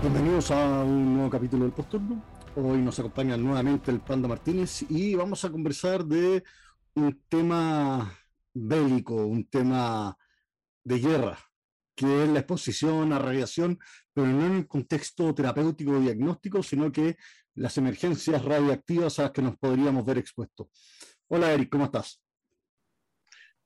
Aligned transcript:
Bienvenidos 0.00 0.50
a 0.50 0.82
un 0.84 1.14
nuevo 1.14 1.28
capítulo 1.28 1.64
del 1.64 1.72
Posturno. 1.72 2.22
Hoy 2.56 2.78
nos 2.78 2.98
acompaña 2.98 3.36
nuevamente 3.36 3.90
el 3.90 4.00
Panda 4.00 4.26
Martínez 4.26 4.86
y 4.88 5.14
vamos 5.14 5.44
a 5.44 5.50
conversar 5.50 6.04
de 6.04 6.42
un 6.94 7.20
tema 7.28 8.23
bélico, 8.54 9.14
un 9.14 9.46
tema 9.46 10.16
de 10.84 10.98
guerra, 10.98 11.38
que 11.94 12.24
es 12.24 12.28
la 12.28 12.40
exposición 12.40 13.12
a 13.12 13.18
radiación, 13.18 13.78
pero 14.12 14.28
no 14.28 14.46
en 14.46 14.52
el 14.56 14.66
contexto 14.66 15.34
terapéutico 15.34 15.92
o 15.92 16.00
diagnóstico, 16.00 16.62
sino 16.62 16.90
que 16.90 17.16
las 17.54 17.76
emergencias 17.78 18.44
radioactivas 18.44 19.18
a 19.18 19.22
las 19.22 19.30
que 19.32 19.42
nos 19.42 19.56
podríamos 19.56 20.04
ver 20.04 20.18
expuestos. 20.18 20.68
Hola 21.28 21.52
Eric, 21.52 21.70
¿cómo 21.70 21.84
estás? 21.84 22.20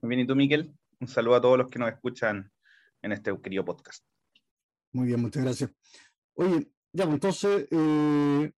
Muy 0.01 0.11
bien, 0.11 0.21
¿y 0.21 0.27
tú, 0.27 0.37
Miquel? 0.37 0.73
Un 1.01 1.09
saludo 1.09 1.37
a 1.37 1.41
todos 1.41 1.59
los 1.59 1.70
que 1.70 1.79
nos 1.79 1.91
escuchan 1.91 2.51
en 3.03 3.12
este 3.12 3.33
querido 3.41 3.65
podcast. 3.65 4.05
Muy 4.93 5.07
bien, 5.07 5.20
muchas 5.20 5.43
gracias. 5.43 5.70
Oye, 6.34 6.70
ya, 6.93 7.05
pues, 7.05 7.15
entonces, 7.15 7.69
eh, 7.70 8.53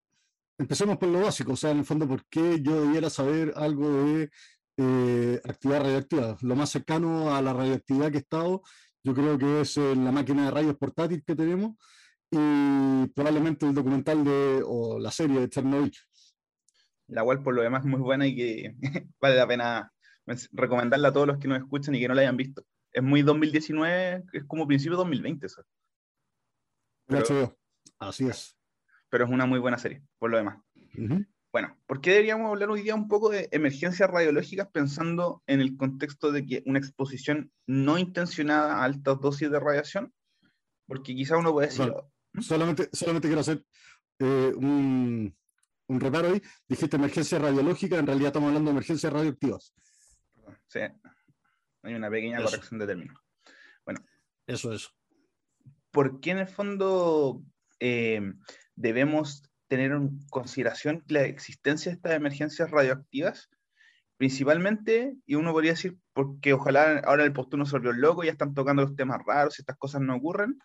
empecemos 0.58 0.98
por 0.98 1.08
lo 1.08 1.20
básico, 1.20 1.52
o 1.52 1.56
sea, 1.56 1.70
en 1.70 1.78
el 1.78 1.84
fondo, 1.84 2.06
¿por 2.06 2.24
qué 2.26 2.60
yo 2.60 2.82
debiera 2.82 3.08
saber 3.10 3.52
algo 3.56 3.90
de 4.04 4.30
eh, 4.76 5.40
actividad 5.44 5.82
radioactiva? 5.82 6.36
Lo 6.42 6.56
más 6.56 6.70
cercano 6.70 7.34
a 7.34 7.42
la 7.42 7.52
radioactividad 7.52 8.10
que 8.10 8.18
he 8.18 8.20
estado, 8.20 8.62
yo 9.02 9.14
creo 9.14 9.38
que 9.38 9.62
es 9.62 9.76
la 9.76 10.12
máquina 10.12 10.44
de 10.44 10.50
rayos 10.50 10.76
portátil 10.76 11.22
que 11.24 11.34
tenemos 11.34 11.76
y 12.30 13.08
probablemente 13.08 13.66
el 13.66 13.74
documental 13.74 14.24
de, 14.24 14.62
o 14.64 14.98
la 14.98 15.10
serie 15.10 15.40
de 15.40 15.48
Chernobyl. 15.48 15.92
La 17.08 17.24
cual 17.24 17.42
por 17.42 17.54
lo 17.54 17.62
demás 17.62 17.84
es 17.84 17.90
muy 17.90 18.00
buena 18.00 18.26
y 18.26 18.36
que 18.36 18.74
vale 19.20 19.36
la 19.36 19.46
pena 19.46 19.92
recomendarla 20.52 21.08
a 21.08 21.12
todos 21.12 21.26
los 21.26 21.38
que 21.38 21.48
nos 21.48 21.58
escuchan 21.58 21.94
y 21.94 22.00
que 22.00 22.08
no 22.08 22.14
la 22.14 22.22
hayan 22.22 22.36
visto. 22.36 22.64
Es 22.92 23.02
muy 23.02 23.22
2019, 23.22 24.24
es 24.32 24.44
como 24.44 24.66
principio 24.66 24.96
de 24.96 24.98
2020 24.98 25.46
eso. 25.46 25.64
Así 27.98 28.28
es. 28.28 28.56
Pero 29.08 29.24
es 29.24 29.30
una 29.30 29.46
muy 29.46 29.58
buena 29.58 29.78
serie, 29.78 30.02
por 30.18 30.30
lo 30.30 30.36
demás. 30.36 30.58
Bueno, 31.52 31.76
¿por 31.86 32.00
qué 32.00 32.10
deberíamos 32.10 32.48
hablar 32.48 32.70
hoy 32.70 32.82
día 32.82 32.94
un 32.94 33.08
poco 33.08 33.28
de 33.28 33.48
emergencias 33.50 34.08
radiológicas 34.08 34.68
pensando 34.68 35.42
en 35.48 35.60
el 35.60 35.76
contexto 35.76 36.30
de 36.30 36.46
que 36.46 36.62
una 36.64 36.78
exposición 36.78 37.50
no 37.66 37.98
intencionada 37.98 38.76
a 38.76 38.84
altas 38.84 39.20
dosis 39.20 39.50
de 39.50 39.58
radiación? 39.58 40.14
Porque 40.86 41.14
quizá 41.14 41.36
uno 41.36 41.52
puede 41.52 41.68
decir... 41.68 41.92
solamente, 42.40 42.88
solamente 42.92 43.26
quiero 43.26 43.40
hacer 43.40 43.64
eh, 44.20 44.52
un, 44.54 45.36
un 45.88 46.00
reparo 46.00 46.28
ahí. 46.28 46.42
Dijiste 46.68 46.96
emergencia 46.96 47.40
radiológica, 47.40 47.98
en 47.98 48.06
realidad 48.06 48.28
estamos 48.28 48.48
hablando 48.48 48.70
de 48.70 48.76
emergencias 48.76 49.12
radioactivas. 49.12 49.74
Sí, 50.68 50.80
hay 51.82 51.94
una 51.94 52.10
pequeña 52.10 52.42
corrección 52.42 52.78
de 52.78 52.86
término. 52.86 53.14
Bueno. 53.84 54.00
Eso, 54.46 54.72
eso. 54.72 54.90
¿Por 55.90 56.20
qué 56.20 56.30
en 56.30 56.38
el 56.38 56.46
fondo 56.46 57.42
eh, 57.80 58.34
debemos 58.76 59.49
tener 59.70 59.92
en 59.92 60.18
consideración 60.30 61.04
la 61.06 61.22
existencia 61.22 61.90
de 61.90 61.96
estas 61.96 62.12
emergencias 62.12 62.70
radioactivas, 62.72 63.48
principalmente, 64.16 65.16
y 65.24 65.36
uno 65.36 65.52
podría 65.52 65.72
decir, 65.72 65.96
porque 66.12 66.52
ojalá 66.52 66.98
ahora 67.04 67.24
el 67.24 67.32
posturno 67.32 67.64
se 67.64 67.72
volvió 67.72 67.92
loco, 67.92 68.24
ya 68.24 68.32
están 68.32 68.52
tocando 68.52 68.82
los 68.82 68.96
temas 68.96 69.20
raros, 69.24 69.60
estas 69.60 69.76
cosas 69.76 70.00
no 70.00 70.16
ocurren, 70.16 70.58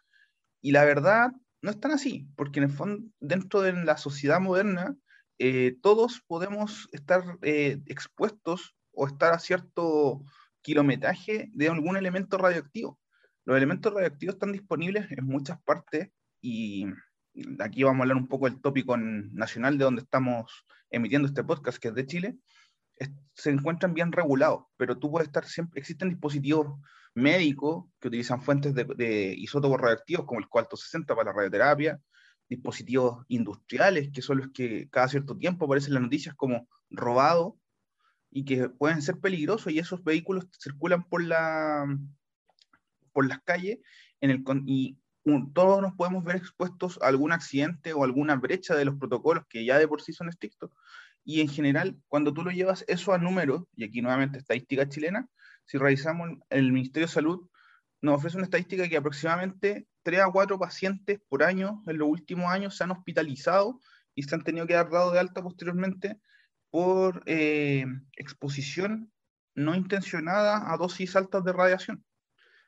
y 0.59 0.71
la 0.71 0.83
verdad 0.85 1.31
no 1.61 1.69
es 1.69 1.79
tan 1.79 1.91
así, 1.91 2.27
porque 2.35 2.59
en 2.59 2.63
el 2.65 2.71
fondo, 2.71 3.07
dentro 3.19 3.61
de 3.61 3.73
la 3.73 3.97
sociedad 3.97 4.39
moderna, 4.39 4.97
eh, 5.37 5.77
todos 5.83 6.21
podemos 6.25 6.89
estar 6.91 7.37
eh, 7.43 7.81
expuestos 7.85 8.75
o 8.91 9.05
estar 9.05 9.33
a 9.33 9.39
cierto 9.39 10.23
kilometraje 10.61 11.51
de 11.53 11.69
algún 11.69 11.95
elemento 11.95 12.39
radioactivo. 12.39 12.99
Los 13.45 13.55
elementos 13.55 13.93
radioactivos 13.93 14.35
están 14.35 14.51
disponibles 14.51 15.05
en 15.11 15.25
muchas 15.25 15.61
partes 15.61 16.09
y 16.41 16.87
aquí 17.59 17.83
vamos 17.83 17.99
a 17.99 18.03
hablar 18.03 18.17
un 18.17 18.27
poco 18.27 18.49
del 18.49 18.61
tópico 18.61 18.97
nacional 18.97 19.77
de 19.77 19.85
donde 19.85 20.01
estamos 20.01 20.65
emitiendo 20.89 21.27
este 21.27 21.43
podcast, 21.43 21.77
que 21.77 21.89
es 21.89 21.95
de 21.95 22.05
Chile, 22.05 22.37
se 23.33 23.49
encuentran 23.49 23.93
bien 23.93 24.11
regulados, 24.11 24.65
pero 24.77 24.97
tú 24.97 25.11
puedes 25.11 25.27
estar 25.27 25.45
siempre, 25.45 25.79
existen 25.79 26.09
dispositivos 26.09 26.79
médicos 27.13 27.85
que 27.99 28.07
utilizan 28.07 28.41
fuentes 28.41 28.73
de, 28.73 29.33
isótopos 29.37 29.79
radioactivos 29.79 30.25
como 30.25 30.39
el 30.39 30.47
cuarto 30.47 30.77
60 30.77 31.15
para 31.15 31.31
la 31.31 31.35
radioterapia, 31.35 31.99
dispositivos 32.47 33.25
industriales 33.27 34.09
que 34.13 34.21
son 34.21 34.37
los 34.37 34.49
que 34.53 34.87
cada 34.89 35.07
cierto 35.07 35.37
tiempo 35.37 35.65
aparecen 35.65 35.89
en 35.89 35.93
las 35.95 36.03
noticias 36.03 36.35
como 36.35 36.67
robado 36.89 37.57
y 38.29 38.45
que 38.45 38.69
pueden 38.69 39.01
ser 39.01 39.19
peligrosos 39.19 39.71
y 39.71 39.79
esos 39.79 40.03
vehículos 40.03 40.45
circulan 40.59 41.07
por, 41.07 41.23
la, 41.23 41.85
por 43.13 43.27
las 43.27 43.41
calles 43.43 43.79
en 44.21 44.29
el, 44.29 44.43
y 44.65 44.99
todos 45.53 45.81
nos 45.81 45.93
podemos 45.93 46.23
ver 46.23 46.35
expuestos 46.35 46.99
a 47.01 47.07
algún 47.07 47.31
accidente 47.31 47.93
o 47.93 48.03
alguna 48.03 48.35
brecha 48.35 48.75
de 48.75 48.85
los 48.85 48.95
protocolos 48.95 49.45
que 49.49 49.65
ya 49.65 49.79
de 49.79 49.87
por 49.87 50.01
sí 50.01 50.13
son 50.13 50.29
estrictos. 50.29 50.71
Y 51.23 51.41
en 51.41 51.49
general, 51.49 51.97
cuando 52.07 52.31
tú 52.33 52.43
lo 52.43 52.51
llevas 52.51 52.85
eso 52.87 53.13
a 53.13 53.17
números, 53.17 53.63
y 53.75 53.83
aquí 53.85 54.01
nuevamente 54.01 54.37
estadística 54.37 54.87
chilena, 54.87 55.27
si 55.65 55.79
revisamos 55.79 56.37
el 56.49 56.71
Ministerio 56.71 57.07
de 57.07 57.13
Salud, 57.13 57.49
nos 58.01 58.17
ofrece 58.17 58.37
una 58.37 58.45
estadística 58.45 58.87
que 58.87 58.97
aproximadamente 58.97 59.87
3 60.03 60.21
a 60.21 60.31
4 60.31 60.59
pacientes 60.59 61.19
por 61.27 61.41
año 61.41 61.83
en 61.87 61.97
los 61.97 62.07
últimos 62.07 62.51
años 62.51 62.77
se 62.77 62.83
han 62.83 62.91
hospitalizado 62.91 63.79
y 64.13 64.23
se 64.23 64.35
han 64.35 64.43
tenido 64.43 64.67
que 64.67 64.75
dar 64.75 64.91
dado 64.91 65.11
de 65.11 65.19
alta 65.19 65.41
posteriormente 65.41 66.19
por 66.69 67.23
eh, 67.25 67.85
exposición 68.15 69.11
no 69.55 69.73
intencionada 69.73 70.71
a 70.71 70.77
dosis 70.77 71.15
altas 71.15 71.43
de 71.43 71.53
radiación. 71.53 72.05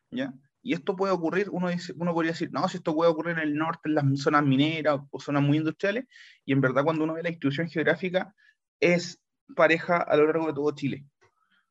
¿ya? 0.10 0.34
Y 0.62 0.74
esto 0.74 0.96
puede 0.96 1.14
ocurrir, 1.14 1.50
uno, 1.52 1.70
dice, 1.70 1.94
podría 1.94 2.32
decir, 2.32 2.52
no, 2.52 2.68
si 2.68 2.78
esto 2.78 2.94
puede 2.94 3.12
ocurrir 3.12 3.38
en 3.38 3.44
el 3.44 3.56
norte, 3.56 3.90
en 3.90 3.96
las 3.96 4.06
zonas 4.16 4.44
mineras 4.44 5.00
o 5.10 5.20
zonas 5.20 5.44
muy 5.44 5.58
industriales, 5.58 6.06
y 6.46 6.52
en 6.52 6.62
verdad 6.62 6.84
cuando 6.84 7.04
uno 7.04 7.14
ve 7.14 7.24
la 7.24 7.30
distribución 7.30 7.70
geográfica 7.70 8.34
es 8.80 9.22
pareja 9.56 9.98
a 9.98 10.18
lo 10.18 10.26
largo 10.26 10.48
de 10.48 10.54
todo 10.54 10.72
Chile. 10.72 11.06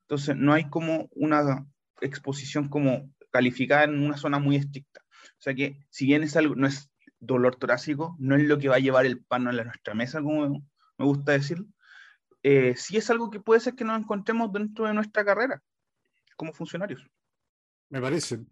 Entonces, 0.02 0.36
no 0.36 0.52
hay 0.52 0.70
como 0.70 1.08
una 1.12 1.66
exposición 2.00 2.68
como 2.68 3.10
calificada 3.30 3.84
en 3.84 4.02
una 4.02 4.16
zona 4.16 4.38
muy 4.38 4.56
estricta. 4.56 5.00
O 5.32 5.42
sea 5.42 5.54
que, 5.54 5.84
si 5.90 6.06
bien 6.06 6.22
es 6.22 6.36
algo, 6.36 6.54
no 6.54 6.66
es 6.66 6.90
dolor 7.18 7.56
torácico, 7.56 8.16
no 8.18 8.36
es 8.36 8.44
lo 8.44 8.58
que 8.58 8.68
va 8.68 8.76
a 8.76 8.80
llevar 8.80 9.04
el 9.04 9.22
pan 9.24 9.48
a 9.48 9.52
nuestra 9.52 9.94
mesa, 9.94 10.22
como 10.22 10.64
me 10.98 11.04
gusta 11.04 11.32
decir, 11.32 11.58
eh, 12.42 12.74
sí 12.76 12.96
es 12.96 13.10
algo 13.10 13.30
que 13.30 13.40
puede 13.40 13.60
ser 13.60 13.74
que 13.74 13.84
nos 13.84 13.98
encontremos 13.98 14.52
dentro 14.52 14.86
de 14.86 14.94
nuestra 14.94 15.24
carrera 15.24 15.62
como 16.36 16.52
funcionarios. 16.52 17.04
Me 17.88 18.00
parece. 18.00 18.44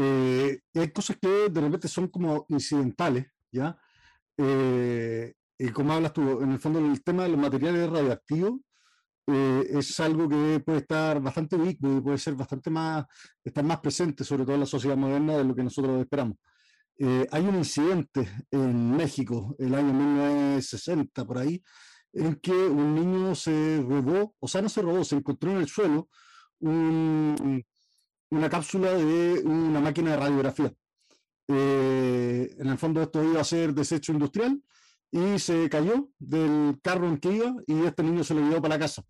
Eh, 0.00 0.60
hay 0.74 0.92
cosas 0.92 1.16
que 1.20 1.48
de 1.50 1.60
repente 1.60 1.88
son 1.88 2.06
como 2.08 2.46
incidentales, 2.50 3.26
¿ya? 3.50 3.76
Eh, 4.36 5.34
y 5.58 5.68
como 5.70 5.92
hablas 5.92 6.12
tú, 6.12 6.40
en 6.40 6.52
el 6.52 6.60
fondo 6.60 6.78
el 6.78 7.02
tema 7.02 7.24
de 7.24 7.30
los 7.30 7.38
materiales 7.40 7.90
radioactivos 7.90 8.60
eh, 9.26 9.64
es 9.72 9.98
algo 9.98 10.28
que 10.28 10.60
puede 10.64 10.78
estar 10.78 11.20
bastante 11.20 11.56
ubicuo 11.56 11.98
y 11.98 12.00
puede 12.00 12.18
ser 12.18 12.34
bastante 12.36 12.70
más, 12.70 13.06
estar 13.42 13.64
más 13.64 13.80
presente, 13.80 14.22
sobre 14.22 14.44
todo 14.44 14.54
en 14.54 14.60
la 14.60 14.66
sociedad 14.66 14.96
moderna, 14.96 15.36
de 15.36 15.44
lo 15.44 15.54
que 15.54 15.64
nosotros 15.64 16.00
esperamos. 16.00 16.36
hay 17.32 17.42
un 17.44 17.56
incidente 17.56 18.28
en 18.50 18.96
México, 18.96 19.56
el 19.58 19.74
año 19.74 19.92
1960, 19.92 21.24
por 21.24 21.38
ahí, 21.38 21.62
en 22.12 22.36
que 22.36 22.52
un 22.52 22.94
niño 22.94 23.34
se 23.34 23.82
robó, 23.82 24.34
o 24.38 24.48
sea, 24.48 24.62
no 24.62 24.68
se 24.68 24.82
robó, 24.82 25.04
se 25.04 25.16
encontró 25.16 25.50
en 25.52 25.58
el 25.58 25.68
suelo 25.68 26.08
un, 26.60 27.64
una 28.30 28.48
cápsula 28.48 28.92
de 28.94 29.42
una 29.44 29.80
máquina 29.80 30.12
de 30.12 30.16
radiografía. 30.16 30.72
Eh, 31.48 32.54
en 32.58 32.66
el 32.66 32.78
fondo 32.78 33.00
esto 33.00 33.24
iba 33.24 33.40
a 33.40 33.44
ser 33.44 33.72
desecho 33.72 34.12
industrial 34.12 34.62
y 35.10 35.38
se 35.38 35.68
cayó 35.70 36.10
del 36.18 36.78
carro 36.82 37.08
en 37.08 37.16
que 37.18 37.32
iba 37.32 37.54
y 37.66 37.84
este 37.84 38.02
niño 38.02 38.22
se 38.22 38.34
lo 38.34 38.40
llevó 38.40 38.60
para 38.60 38.74
la 38.74 38.80
casa. 38.80 39.02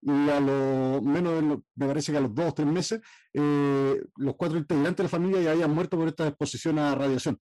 Y 0.00 0.10
a 0.10 0.40
lo 0.40 1.00
menos, 1.02 1.60
me 1.76 1.86
parece 1.86 2.10
que 2.10 2.18
a 2.18 2.22
los 2.22 2.34
dos 2.34 2.48
o 2.50 2.54
tres 2.54 2.66
meses, 2.66 3.00
eh, 3.32 4.02
los 4.16 4.34
cuatro 4.36 4.58
integrantes 4.58 4.96
de 4.96 5.02
la 5.04 5.08
familia 5.08 5.42
ya 5.42 5.52
habían 5.52 5.72
muerto 5.72 5.96
por 5.96 6.08
esta 6.08 6.26
exposición 6.26 6.78
a 6.78 6.94
radiación. 6.94 7.38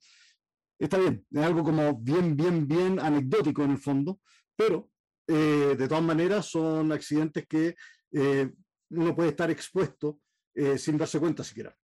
Está 0.77 0.97
bien, 0.97 1.25
es 1.31 1.43
algo 1.43 1.63
como 1.63 1.95
bien, 1.95 2.35
bien, 2.35 2.67
bien 2.67 2.99
anecdótico 2.99 3.63
en 3.63 3.71
el 3.71 3.77
fondo, 3.77 4.19
pero 4.55 4.89
eh, 5.27 5.75
de 5.77 5.87
todas 5.87 6.03
maneras 6.03 6.47
son 6.47 6.91
accidentes 6.91 7.47
que 7.47 7.75
uno 8.89 9.15
puede 9.15 9.29
estar 9.29 9.49
expuesto 9.49 10.19
eh, 10.53 10.77
sin 10.77 10.98
darse 10.98 11.19
cuenta 11.19 11.44
siquiera. 11.44 11.75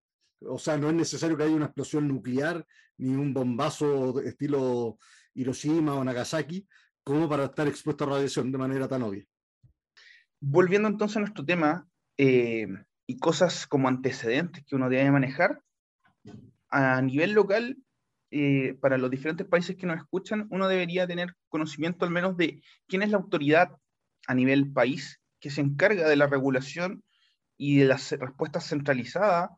O 0.42 0.60
sea, 0.60 0.78
no 0.78 0.90
es 0.90 0.96
necesario 0.96 1.36
que 1.36 1.44
haya 1.44 1.56
una 1.56 1.66
explosión 1.66 2.08
nuclear 2.08 2.66
ni 2.98 3.16
un 3.16 3.34
bombazo 3.34 4.20
estilo 4.22 4.98
Hiroshima 5.34 5.96
o 5.96 6.04
Nagasaki 6.04 6.68
como 7.04 7.30
para 7.30 7.46
estar 7.46 7.68
expuesto 7.68 8.04
a 8.04 8.08
radiación 8.08 8.52
de 8.52 8.58
manera 8.58 8.88
tan 8.88 9.04
obvia. 9.04 9.26
Volviendo 10.40 10.88
entonces 10.88 11.18
a 11.18 11.22
nuestro 11.22 11.46
tema, 11.46 11.88
eh, 12.18 12.68
y 13.08 13.18
cosas 13.18 13.66
como 13.66 13.88
antecedentes 13.88 14.66
que 14.66 14.76
uno 14.76 14.90
debe 14.90 15.10
manejar, 15.10 15.62
a 16.70 17.02
nivel 17.02 17.32
local, 17.32 17.78
eh, 18.30 18.78
para 18.82 18.98
los 18.98 19.10
diferentes 19.10 19.48
países 19.48 19.78
que 19.78 19.88
nos 19.88 19.98
escuchan, 19.98 20.48
uno 20.52 20.68
debería 20.68 21.08
tener 21.08 21.34
conocimiento 21.48 22.04
al 22.04 22.12
menos 22.12 22.36
de 22.36 22.62
quién 22.88 23.02
es 23.02 23.10
la 23.10 23.18
autoridad 23.18 23.70
a 24.28 24.34
nivel 24.34 24.72
país 24.74 25.22
que 25.40 25.50
se 25.50 25.62
encarga 25.62 26.10
de 26.10 26.18
la 26.18 26.28
regulación 26.28 27.04
y 27.58 27.80
de 27.80 27.86
las 27.86 28.12
respuestas 28.12 28.68
centralizadas 28.68 29.50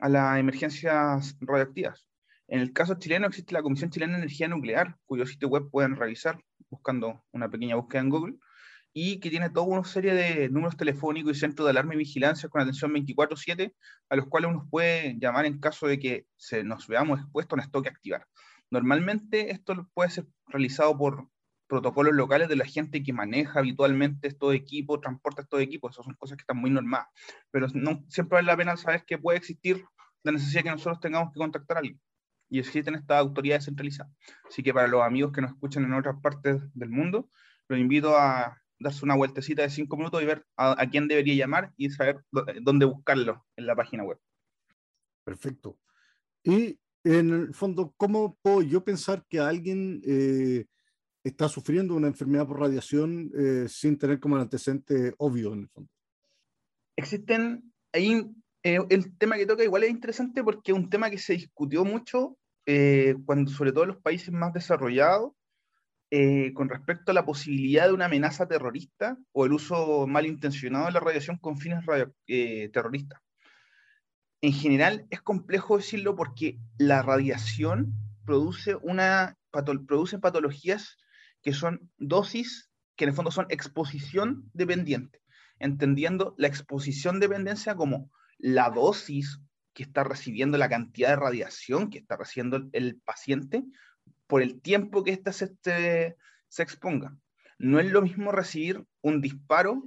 a 0.00 0.08
las 0.08 0.38
emergencias 0.38 1.36
radioactivas. 1.40 2.08
En 2.46 2.60
el 2.60 2.72
caso 2.72 2.94
chileno 2.94 3.26
existe 3.26 3.52
la 3.52 3.62
Comisión 3.62 3.90
Chilena 3.90 4.12
de 4.12 4.20
Energía 4.20 4.48
Nuclear, 4.48 4.96
cuyo 5.04 5.26
sitio 5.26 5.48
web 5.48 5.68
pueden 5.70 5.96
revisar 5.96 6.40
buscando 6.70 7.24
una 7.32 7.50
pequeña 7.50 7.76
búsqueda 7.76 8.02
en 8.02 8.10
Google, 8.10 8.34
y 8.92 9.20
que 9.20 9.30
tiene 9.30 9.50
toda 9.50 9.66
una 9.66 9.84
serie 9.84 10.14
de 10.14 10.48
números 10.48 10.76
telefónicos 10.76 11.36
y 11.36 11.40
centros 11.40 11.66
de 11.66 11.70
alarma 11.70 11.94
y 11.94 11.98
vigilancia 11.98 12.48
con 12.48 12.62
atención 12.62 12.92
24/7, 12.92 13.74
a 14.08 14.16
los 14.16 14.26
cuales 14.26 14.50
uno 14.50 14.66
puede 14.70 15.16
llamar 15.18 15.44
en 15.44 15.60
caso 15.60 15.86
de 15.86 15.98
que 15.98 16.26
se 16.36 16.64
nos 16.64 16.88
veamos 16.88 17.20
expuestos 17.20 17.52
a 17.52 17.56
un 17.56 17.64
stock 17.66 17.82
que 17.82 17.90
activar. 17.90 18.26
Normalmente 18.70 19.50
esto 19.50 19.88
puede 19.94 20.10
ser 20.10 20.26
realizado 20.46 20.96
por 20.96 21.28
protocolos 21.68 22.14
locales 22.14 22.48
de 22.48 22.56
la 22.56 22.64
gente 22.64 23.02
que 23.02 23.12
maneja 23.12 23.60
habitualmente 23.60 24.26
estos 24.26 24.54
equipos, 24.54 25.00
transporta 25.00 25.42
estos 25.42 25.60
equipos, 25.60 25.92
esas 25.92 26.06
son 26.06 26.14
cosas 26.14 26.36
que 26.36 26.42
están 26.42 26.56
muy 26.56 26.70
normales, 26.70 27.08
pero 27.50 27.68
no, 27.74 28.04
siempre 28.08 28.36
vale 28.36 28.46
la 28.46 28.56
pena 28.56 28.76
saber 28.76 29.04
que 29.06 29.18
puede 29.18 29.38
existir 29.38 29.84
la 30.24 30.32
necesidad 30.32 30.62
que 30.62 30.70
nosotros 30.70 31.00
tengamos 31.00 31.32
que 31.32 31.38
contactar 31.38 31.76
a 31.76 31.80
alguien. 31.80 32.00
Y 32.50 32.58
existen 32.58 32.94
estas 32.94 33.18
autoridades 33.18 33.66
centralizadas. 33.66 34.10
Así 34.48 34.62
que 34.62 34.72
para 34.72 34.88
los 34.88 35.02
amigos 35.02 35.32
que 35.32 35.42
nos 35.42 35.50
escuchan 35.50 35.84
en 35.84 35.92
otras 35.92 36.16
partes 36.22 36.62
del 36.72 36.88
mundo, 36.88 37.28
los 37.68 37.78
invito 37.78 38.16
a 38.16 38.56
darse 38.78 39.04
una 39.04 39.16
vueltecita 39.16 39.62
de 39.62 39.70
cinco 39.70 39.98
minutos 39.98 40.22
y 40.22 40.26
ver 40.26 40.46
a, 40.56 40.86
quién 40.90 41.08
debería 41.08 41.34
llamar 41.34 41.72
y 41.76 41.90
saber 41.90 42.24
dónde 42.62 42.86
buscarlo 42.86 43.44
en 43.56 43.66
la 43.66 43.76
página 43.76 44.04
web. 44.04 44.18
Perfecto. 45.24 45.78
Y 46.42 46.78
en 47.04 47.30
el 47.30 47.54
fondo, 47.54 47.92
¿cómo 47.98 48.38
puedo 48.40 48.62
yo 48.62 48.82
pensar 48.82 49.26
que 49.28 49.40
alguien 49.40 50.00
eh, 50.06 50.64
está 51.28 51.48
sufriendo 51.48 51.94
una 51.94 52.08
enfermedad 52.08 52.46
por 52.46 52.60
radiación 52.60 53.30
eh, 53.36 53.66
sin 53.68 53.98
tener 53.98 54.20
como 54.20 54.36
el 54.36 54.42
antecedente 54.42 55.14
obvio 55.18 55.52
en 55.52 55.60
el 55.60 55.68
fondo? 55.68 55.90
Existen, 56.96 57.72
ahí 57.92 58.30
eh, 58.62 58.78
el 58.90 59.16
tema 59.16 59.36
que 59.36 59.46
toca 59.46 59.64
igual 59.64 59.84
es 59.84 59.90
interesante 59.90 60.42
porque 60.42 60.72
es 60.72 60.78
un 60.78 60.90
tema 60.90 61.10
que 61.10 61.18
se 61.18 61.34
discutió 61.34 61.84
mucho 61.84 62.36
cuando 63.24 63.50
sobre 63.50 63.72
todo 63.72 63.84
en 63.84 63.88
los 63.88 64.02
países 64.02 64.30
más 64.30 64.52
desarrollados 64.52 65.32
eh, 66.10 66.54
con 66.54 66.70
respecto 66.70 67.10
a 67.10 67.14
la 67.14 67.26
posibilidad 67.26 67.86
de 67.86 67.92
una 67.92 68.06
amenaza 68.06 68.48
terrorista 68.48 69.18
o 69.32 69.44
el 69.44 69.52
uso 69.52 70.06
malintencionado 70.06 70.86
de 70.86 70.92
la 70.92 71.00
radiación 71.00 71.36
con 71.36 71.58
fines 71.58 71.84
eh, 72.26 72.70
terroristas. 72.72 73.20
En 74.40 74.54
general 74.54 75.06
es 75.10 75.20
complejo 75.20 75.76
decirlo 75.76 76.16
porque 76.16 76.56
la 76.78 77.02
radiación 77.02 77.92
produce, 78.24 78.74
una, 78.76 79.36
produce 79.86 80.18
patologías 80.18 80.96
que 81.42 81.52
son 81.52 81.90
dosis, 81.98 82.70
que 82.96 83.04
en 83.04 83.10
el 83.10 83.16
fondo 83.16 83.30
son 83.30 83.46
exposición 83.48 84.50
dependiente, 84.52 85.20
entendiendo 85.58 86.34
la 86.36 86.48
exposición 86.48 87.20
dependencia 87.20 87.74
como 87.74 88.10
la 88.38 88.70
dosis 88.70 89.40
que 89.72 89.82
está 89.84 90.04
recibiendo, 90.04 90.58
la 90.58 90.68
cantidad 90.68 91.10
de 91.10 91.16
radiación 91.16 91.90
que 91.90 91.98
está 91.98 92.16
recibiendo 92.16 92.68
el 92.72 93.00
paciente 93.00 93.64
por 94.26 94.42
el 94.42 94.60
tiempo 94.60 95.04
que 95.04 95.12
ésta 95.12 95.32
se, 95.32 95.56
se 95.62 96.62
exponga. 96.62 97.16
No 97.58 97.80
es 97.80 97.90
lo 97.90 98.02
mismo 98.02 98.32
recibir 98.32 98.84
un 99.00 99.20
disparo 99.20 99.82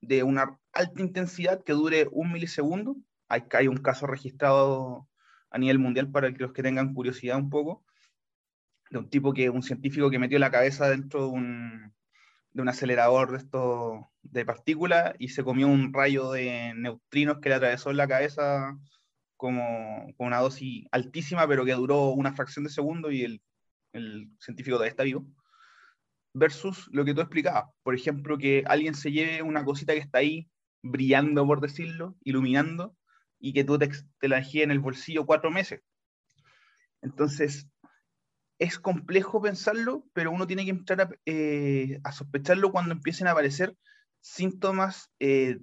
de 0.00 0.22
una 0.22 0.58
alta 0.72 1.00
intensidad 1.00 1.62
que 1.64 1.72
dure 1.72 2.08
un 2.10 2.32
milisegundo. 2.32 2.96
Hay, 3.28 3.44
hay 3.52 3.68
un 3.68 3.78
caso 3.78 4.06
registrado 4.06 5.08
a 5.50 5.58
nivel 5.58 5.78
mundial 5.78 6.10
para 6.10 6.30
los 6.30 6.52
que 6.52 6.62
tengan 6.62 6.94
curiosidad 6.94 7.38
un 7.38 7.48
poco, 7.48 7.83
de 8.90 8.98
un 8.98 9.08
tipo 9.08 9.32
que, 9.32 9.50
un 9.50 9.62
científico 9.62 10.10
que 10.10 10.18
metió 10.18 10.38
la 10.38 10.50
cabeza 10.50 10.88
dentro 10.88 11.22
de 11.22 11.26
un, 11.28 11.94
de 12.52 12.62
un 12.62 12.68
acelerador 12.68 13.40
de 13.40 14.04
de 14.22 14.44
partículas 14.46 15.14
y 15.18 15.28
se 15.28 15.44
comió 15.44 15.68
un 15.68 15.92
rayo 15.92 16.32
de 16.32 16.72
neutrinos 16.74 17.38
que 17.40 17.50
le 17.50 17.56
atravesó 17.56 17.92
la 17.92 18.08
cabeza 18.08 18.76
como 19.36 20.12
con 20.16 20.28
una 20.28 20.38
dosis 20.38 20.86
altísima, 20.90 21.46
pero 21.46 21.64
que 21.64 21.74
duró 21.74 22.08
una 22.10 22.32
fracción 22.32 22.64
de 22.64 22.70
segundo 22.70 23.10
y 23.10 23.22
el 23.22 23.42
el 23.94 24.28
científico 24.40 24.76
todavía 24.76 24.90
está 24.90 25.04
vivo, 25.04 25.26
versus 26.34 26.88
lo 26.92 27.04
que 27.04 27.14
tú 27.14 27.20
explicabas. 27.20 27.64
Por 27.82 27.94
ejemplo, 27.94 28.36
que 28.36 28.64
alguien 28.66 28.94
se 28.94 29.12
lleve 29.12 29.42
una 29.42 29.64
cosita 29.64 29.94
que 29.94 30.00
está 30.00 30.18
ahí 30.18 30.48
brillando, 30.82 31.46
por 31.46 31.60
decirlo, 31.60 32.16
iluminando, 32.22 32.96
y 33.38 33.52
que 33.52 33.64
tú 33.64 33.78
te, 33.78 33.88
la 34.28 34.36
dejes 34.36 34.62
en 34.62 34.70
el 34.70 34.80
bolsillo 34.80 35.26
cuatro 35.26 35.50
meses. 35.50 35.80
Entonces, 37.02 37.68
es 38.58 38.78
complejo 38.78 39.42
pensarlo, 39.42 40.06
pero 40.12 40.30
uno 40.30 40.46
tiene 40.46 40.64
que 40.64 40.70
empezar 40.70 41.00
a, 41.02 41.10
eh, 41.26 42.00
sospecharlo 42.12 42.70
cuando 42.70 42.92
empiecen 42.92 43.26
a 43.26 43.32
aparecer 43.32 43.76
síntomas 44.20 45.10
eh, 45.18 45.58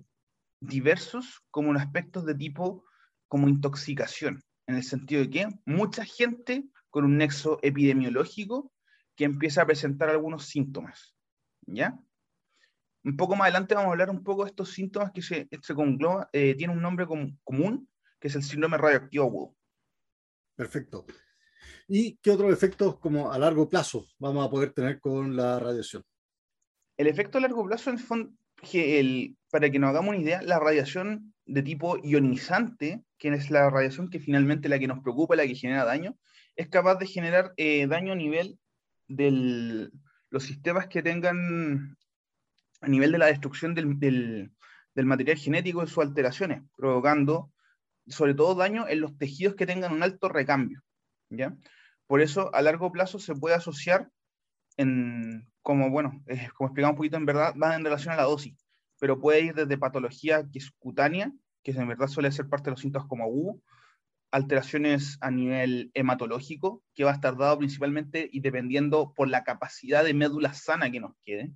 diversos 0.60 1.42
como 1.50 1.74
aspectos 1.74 2.26
de 2.26 2.36
tipo 2.36 2.86
como 3.28 3.48
intoxicación, 3.48 4.44
en 4.68 4.76
el 4.76 4.84
sentido 4.84 5.22
de 5.22 5.30
que 5.30 5.48
mucha 5.66 6.04
gente 6.06 6.66
con 6.90 7.06
un 7.06 7.18
nexo 7.18 7.60
epidemiológico 7.64 8.72
que 9.16 9.24
empieza 9.24 9.62
a 9.62 9.66
presentar 9.66 10.10
algunos 10.10 10.46
síntomas. 10.46 11.16
¿Ya? 11.66 11.98
Un 13.04 13.16
poco 13.16 13.36
más 13.36 13.46
adelante 13.46 13.74
vamos 13.74 13.90
a 13.90 13.92
hablar 13.94 14.10
un 14.10 14.24
poco 14.24 14.44
de 14.44 14.50
estos 14.50 14.72
síntomas 14.72 15.12
que 15.12 15.22
se, 15.22 15.48
se 15.62 15.74
congloba, 15.74 16.30
eh, 16.34 16.56
tiene 16.56 16.74
un 16.74 16.82
nombre 16.82 17.08
común, 17.08 17.90
que 18.20 18.28
es 18.28 18.36
el 18.36 18.44
síndrome 18.44 18.78
radioactivo 18.78 19.26
agudo. 19.26 19.56
Perfecto. 20.56 21.06
¿Y 21.88 22.18
qué 22.18 22.32
otros 22.32 22.54
efectos 22.54 23.00
como 23.00 23.32
a 23.32 23.40
largo 23.40 23.68
plazo 23.68 24.08
vamos 24.18 24.46
a 24.46 24.50
poder 24.50 24.74
tener 24.74 25.00
con 25.00 25.36
la 25.36 25.60
radiación? 25.60 26.04
El 26.98 27.08
efecto 27.08 27.38
a 27.38 27.42
largo 27.42 27.66
plazo, 27.66 27.90
en 27.90 27.98
el 27.98 28.06
el, 28.74 29.38
para 29.50 29.70
que 29.70 29.80
nos 29.80 29.90
hagamos 29.90 30.10
una 30.10 30.24
idea, 30.24 30.42
la 30.42 30.60
radiación 30.60 31.34
de 31.46 31.64
tipo 31.64 31.98
ionizante, 32.04 33.04
que 33.18 33.30
es 33.30 33.50
la 33.50 33.70
radiación 33.70 34.10
que 34.10 34.20
finalmente 34.20 34.70
la 34.70 34.80
que 34.80 34.88
nos 34.88 35.00
preocupa, 35.00 35.36
la 35.36 35.48
que 35.48 35.56
genera 35.56 35.84
daño, 35.84 36.18
es 36.56 36.70
capaz 36.70 36.96
de 36.96 37.08
generar 37.08 37.54
eh, 37.58 37.88
daño 37.88 38.14
a 38.14 38.16
nivel 38.16 38.60
de 39.08 39.90
los 40.30 40.44
sistemas 40.44 40.88
que 40.88 41.02
tengan, 41.02 41.98
a 42.82 42.88
nivel 42.88 43.12
de 43.12 43.18
la 43.18 43.26
destrucción 43.28 43.74
del, 43.74 44.00
del, 44.00 45.06
material 45.06 45.38
genético 45.38 45.84
y 45.84 45.88
sus 45.88 46.04
alteraciones, 46.04 46.64
provocando 46.76 47.52
sobre 48.08 48.34
todo 48.34 48.56
daño 48.56 48.88
en 48.88 49.02
los 49.02 49.18
tejidos 49.18 49.56
que 49.56 49.66
tengan 49.66 49.94
un 49.94 50.04
alto 50.04 50.30
recambio. 50.30 50.82
¿Ya? 51.32 51.56
Por 52.08 52.22
eso, 52.22 52.54
a 52.54 52.62
largo 52.62 52.92
plazo 52.92 53.20
se 53.20 53.34
puede 53.36 53.56
asociar 53.56 54.10
en, 54.78 55.48
como, 55.62 55.90
bueno, 55.90 56.24
como 56.56 56.68
explicamos 56.68 56.94
un 56.94 56.98
poquito, 56.98 57.18
en 57.18 57.26
verdad, 57.26 57.56
va 57.62 57.76
en 57.76 57.84
relación 57.84 58.14
a 58.14 58.18
la 58.18 58.24
dosis, 58.24 58.56
pero 59.00 59.20
puede 59.20 59.42
ir 59.42 59.56
desde 59.56 59.78
patología 59.78 60.48
que 60.52 60.60
es 60.60 60.72
cutánea, 60.78 61.32
que 61.64 61.72
en 61.72 61.88
verdad 61.88 62.08
suele 62.08 62.32
ser 62.32 62.50
parte 62.50 62.66
de 62.66 62.72
los 62.72 62.82
síntomas 62.82 63.08
como 63.08 63.24
agudo, 63.24 63.62
alteraciones 64.32 65.18
a 65.22 65.30
nivel 65.30 65.92
hematológico, 65.94 66.84
que 66.96 67.04
va 67.04 67.12
a 67.12 67.16
estar 67.16 67.38
dado 67.38 67.58
principalmente 67.58 68.30
y 68.32 68.40
dependiendo 68.40 69.14
por 69.14 69.28
la 69.28 69.44
capacidad 69.44 70.04
de 70.04 70.14
médula 70.14 70.54
sana 70.54 70.90
que 70.92 71.02
nos 71.02 71.14
quede. 71.26 71.52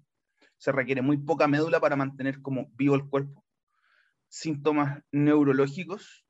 Se 0.57 0.71
requiere 0.71 1.01
muy 1.01 1.17
poca 1.17 1.47
médula 1.47 1.79
para 1.79 1.95
mantener 1.95 2.41
como 2.41 2.67
vivo 2.73 2.95
el 2.95 3.07
cuerpo. 3.07 3.45
Síntomas 4.27 5.01
neurológicos 5.11 6.24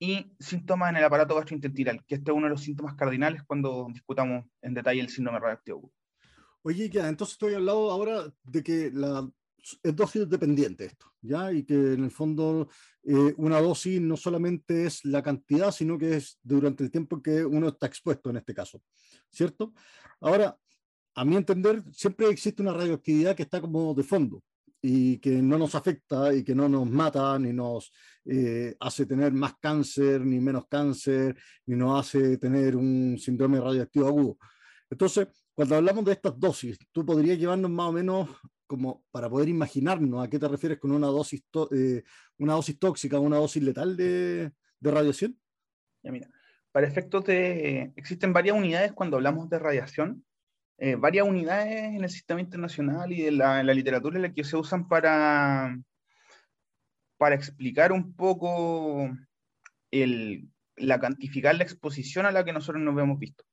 y 0.00 0.32
síntomas 0.40 0.90
en 0.90 0.96
el 0.96 1.04
aparato 1.04 1.34
gastrointestinal, 1.34 2.02
que 2.06 2.16
este 2.16 2.30
es 2.30 2.36
uno 2.36 2.46
de 2.46 2.50
los 2.50 2.62
síntomas 2.62 2.94
cardinales 2.94 3.42
cuando 3.46 3.86
discutamos 3.92 4.46
en 4.62 4.72
detalle 4.74 5.00
el 5.02 5.10
síndrome 5.10 5.38
radioactivo. 5.38 5.92
Oye, 6.62 6.88
ya, 6.88 7.06
entonces 7.06 7.34
estoy 7.34 7.54
hablando 7.54 7.90
ahora 7.90 8.32
de 8.42 8.62
que 8.62 8.90
la 8.92 9.30
es 9.82 9.94
dosis 9.94 10.26
dependiente 10.26 10.86
esto, 10.86 11.12
¿ya? 11.20 11.52
Y 11.52 11.64
que 11.64 11.74
en 11.74 12.04
el 12.04 12.10
fondo 12.10 12.68
eh, 13.02 13.34
una 13.36 13.60
dosis 13.60 14.00
no 14.00 14.16
solamente 14.16 14.86
es 14.86 15.04
la 15.04 15.22
cantidad, 15.22 15.70
sino 15.70 15.98
que 15.98 16.16
es 16.16 16.38
durante 16.42 16.82
el 16.82 16.90
tiempo 16.90 17.22
que 17.22 17.44
uno 17.44 17.68
está 17.68 17.86
expuesto 17.86 18.30
en 18.30 18.38
este 18.38 18.54
caso, 18.54 18.82
¿cierto? 19.28 19.74
Ahora, 20.18 20.58
a 21.14 21.24
mi 21.26 21.36
entender, 21.36 21.82
siempre 21.92 22.28
existe 22.30 22.62
una 22.62 22.72
radioactividad 22.72 23.36
que 23.36 23.42
está 23.42 23.60
como 23.60 23.92
de 23.92 24.02
fondo 24.02 24.42
y 24.82 25.18
que 25.18 25.30
no 25.42 25.58
nos 25.58 25.74
afecta 25.74 26.32
y 26.34 26.42
que 26.42 26.54
no 26.54 26.68
nos 26.68 26.88
mata, 26.88 27.38
ni 27.38 27.52
nos 27.52 27.92
eh, 28.24 28.74
hace 28.80 29.06
tener 29.06 29.32
más 29.32 29.54
cáncer, 29.60 30.20
ni 30.22 30.40
menos 30.40 30.66
cáncer, 30.68 31.36
ni 31.66 31.76
nos 31.76 32.00
hace 32.00 32.38
tener 32.38 32.76
un 32.76 33.18
síndrome 33.18 33.60
radioactivo 33.60 34.06
agudo. 34.06 34.38
Entonces, 34.88 35.28
cuando 35.54 35.76
hablamos 35.76 36.04
de 36.04 36.12
estas 36.12 36.38
dosis, 36.38 36.78
tú 36.92 37.04
podrías 37.04 37.38
llevarnos 37.38 37.70
más 37.70 37.88
o 37.88 37.92
menos 37.92 38.28
como 38.66 39.04
para 39.10 39.28
poder 39.28 39.48
imaginarnos 39.48 40.24
a 40.24 40.30
qué 40.30 40.38
te 40.38 40.46
refieres 40.46 40.78
con 40.78 40.92
una 40.92 41.08
dosis, 41.08 41.42
eh, 41.72 42.04
una 42.38 42.54
dosis 42.54 42.78
tóxica, 42.78 43.18
una 43.18 43.36
dosis 43.36 43.62
letal 43.62 43.96
de, 43.96 44.52
radiación? 44.80 45.36
Ya 46.04 46.12
mira, 46.12 46.30
para 46.70 46.86
efectos 46.86 47.24
de... 47.24 47.92
Existen 47.96 48.32
varias 48.32 48.56
unidades 48.56 48.92
cuando 48.92 49.16
hablamos 49.16 49.50
de 49.50 49.58
radiación, 49.58 50.24
eh, 50.82 50.96
varias 50.96 51.28
unidades 51.28 51.94
en 51.94 52.02
el 52.02 52.08
sistema 52.08 52.40
internacional 52.40 53.12
y 53.12 53.26
en 53.26 53.36
la, 53.36 53.62
literatura 53.62 54.16
en 54.16 54.22
la 54.22 54.32
que 54.32 54.44
se 54.44 54.56
usan 54.56 54.88
para, 54.88 55.76
para 57.18 57.34
explicar 57.34 57.92
un 57.92 58.14
poco 58.14 59.10
el, 59.90 60.48
la 60.76 60.98
cantificar 60.98 61.54
la 61.54 61.64
exposición 61.64 62.24
a 62.24 62.32
la 62.32 62.46
que 62.46 62.54
nosotros 62.54 62.82
nos 62.82 62.98
hemos 62.98 63.18
visto. 63.18 63.44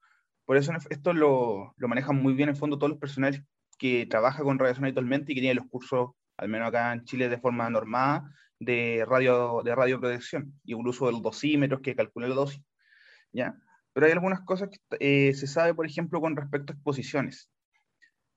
Por 0.46 0.56
eso 0.56 0.72
esto 0.90 1.12
lo, 1.12 1.74
lo 1.76 1.88
manejan 1.90 2.16
muy 2.16 2.34
bien 2.34 2.48
en 2.48 2.56
el 2.56 2.60
fondo 2.60 2.78
todos 2.78 2.92
los 2.92 3.00
personajes 3.00 3.44
que 3.78 4.06
trabajan 4.06 4.46
con 4.46 4.58
radiación 4.58 4.86
habitualmente 4.86 5.34
y 5.34 5.36
que 5.36 5.42
tienen 5.42 5.58
los 5.58 5.68
cursos, 5.68 6.12
al 6.38 6.48
menos 6.48 6.70
acá 6.70 6.94
en 6.94 7.04
Chile, 7.04 7.28
de 7.28 7.40
forma 7.40 7.70
normada, 7.70 8.32
de 8.58 9.04
radio 9.06 9.62
de 9.66 9.76
radioprotección 9.76 10.54
y 10.64 10.76
un 10.76 10.88
uso 10.88 11.08
de 11.08 11.12
los 11.12 11.22
dosímetros 11.22 11.82
que 11.82 11.94
calcula 11.94 12.30
la 12.30 12.36
dosis. 12.36 12.64
¿ya? 13.34 13.54
Pero 13.98 14.06
hay 14.06 14.14
algunas 14.14 14.42
cosas 14.42 14.70
que 14.70 14.78
eh, 15.00 15.34
se 15.34 15.48
sabe, 15.48 15.74
por 15.74 15.88
ejemplo, 15.88 16.22
con 16.22 16.36
respecto 16.36 16.72
a 16.72 16.76
exposiciones. 16.76 17.50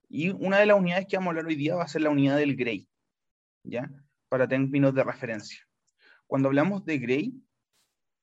Y 0.09 0.31
una 0.31 0.57
de 0.57 0.65
las 0.65 0.79
unidades 0.79 1.07
que 1.07 1.19
vamos 1.19 1.27
a 1.27 1.31
hablar 1.33 1.45
hoy 1.45 1.55
día 1.55 1.75
va 1.75 1.83
a 1.83 1.87
ser 1.89 2.01
la 2.01 2.09
unidad 2.09 2.39
del 2.39 2.57
Gray, 2.57 2.89
¿ya? 3.63 3.91
Para 4.31 4.49
términos 4.49 4.95
de 4.95 5.05
referencia. 5.05 5.59
Cuando 6.27 6.49
hablamos 6.49 6.87
de 6.87 6.99
Gray, 6.99 7.35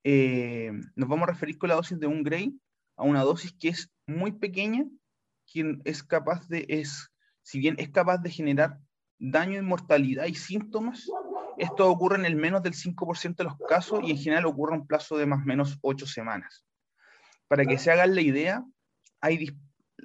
eh, 0.03 0.71
nos 0.95 1.07
vamos 1.07 1.29
a 1.29 1.31
referir 1.33 1.59
con 1.59 1.69
la 1.69 1.75
dosis 1.75 1.99
de 1.99 2.07
un 2.07 2.23
Gray 2.23 2.59
a 2.95 3.03
una 3.03 3.21
dosis 3.21 3.53
que 3.53 3.67
es 3.67 3.87
muy 4.07 4.31
pequeña, 4.31 4.85
quien 5.45 5.83
es 5.85 6.01
capaz 6.01 6.47
de, 6.47 6.65
es, 6.67 7.07
si 7.43 7.59
bien 7.59 7.75
es 7.77 7.91
capaz 7.91 8.17
de 8.17 8.31
generar 8.31 8.79
daño 9.19 9.59
y 9.59 9.61
mortalidad 9.61 10.25
y 10.25 10.33
síntomas, 10.33 11.07
esto 11.59 11.87
ocurre 11.87 12.17
en 12.17 12.25
el 12.25 12.35
menos 12.35 12.63
del 12.63 12.73
5% 12.73 13.35
de 13.35 13.43
los 13.43 13.59
casos 13.69 13.99
y 14.01 14.09
en 14.09 14.17
general 14.17 14.47
ocurre 14.47 14.73
en 14.73 14.81
un 14.81 14.87
plazo 14.87 15.17
de 15.17 15.27
más 15.27 15.43
o 15.43 15.45
menos 15.45 15.77
8 15.83 16.07
semanas. 16.07 16.66
Para 17.47 17.65
que 17.65 17.77
se 17.77 17.91
hagan 17.91 18.15
la 18.15 18.21
idea, 18.21 18.65
hay 19.21 19.57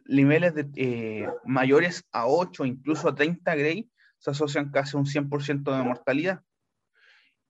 niveles 0.06 0.54
de, 0.54 0.70
eh, 0.76 1.28
mayores 1.44 2.04
a 2.12 2.26
8, 2.26 2.64
incluso 2.64 3.08
a 3.08 3.14
30 3.14 3.54
Gray, 3.54 3.90
se 4.18 4.30
asocian 4.30 4.70
casi 4.70 4.96
a 4.96 5.00
un 5.00 5.06
100% 5.06 5.76
de 5.76 5.82
mortalidad. 5.82 6.42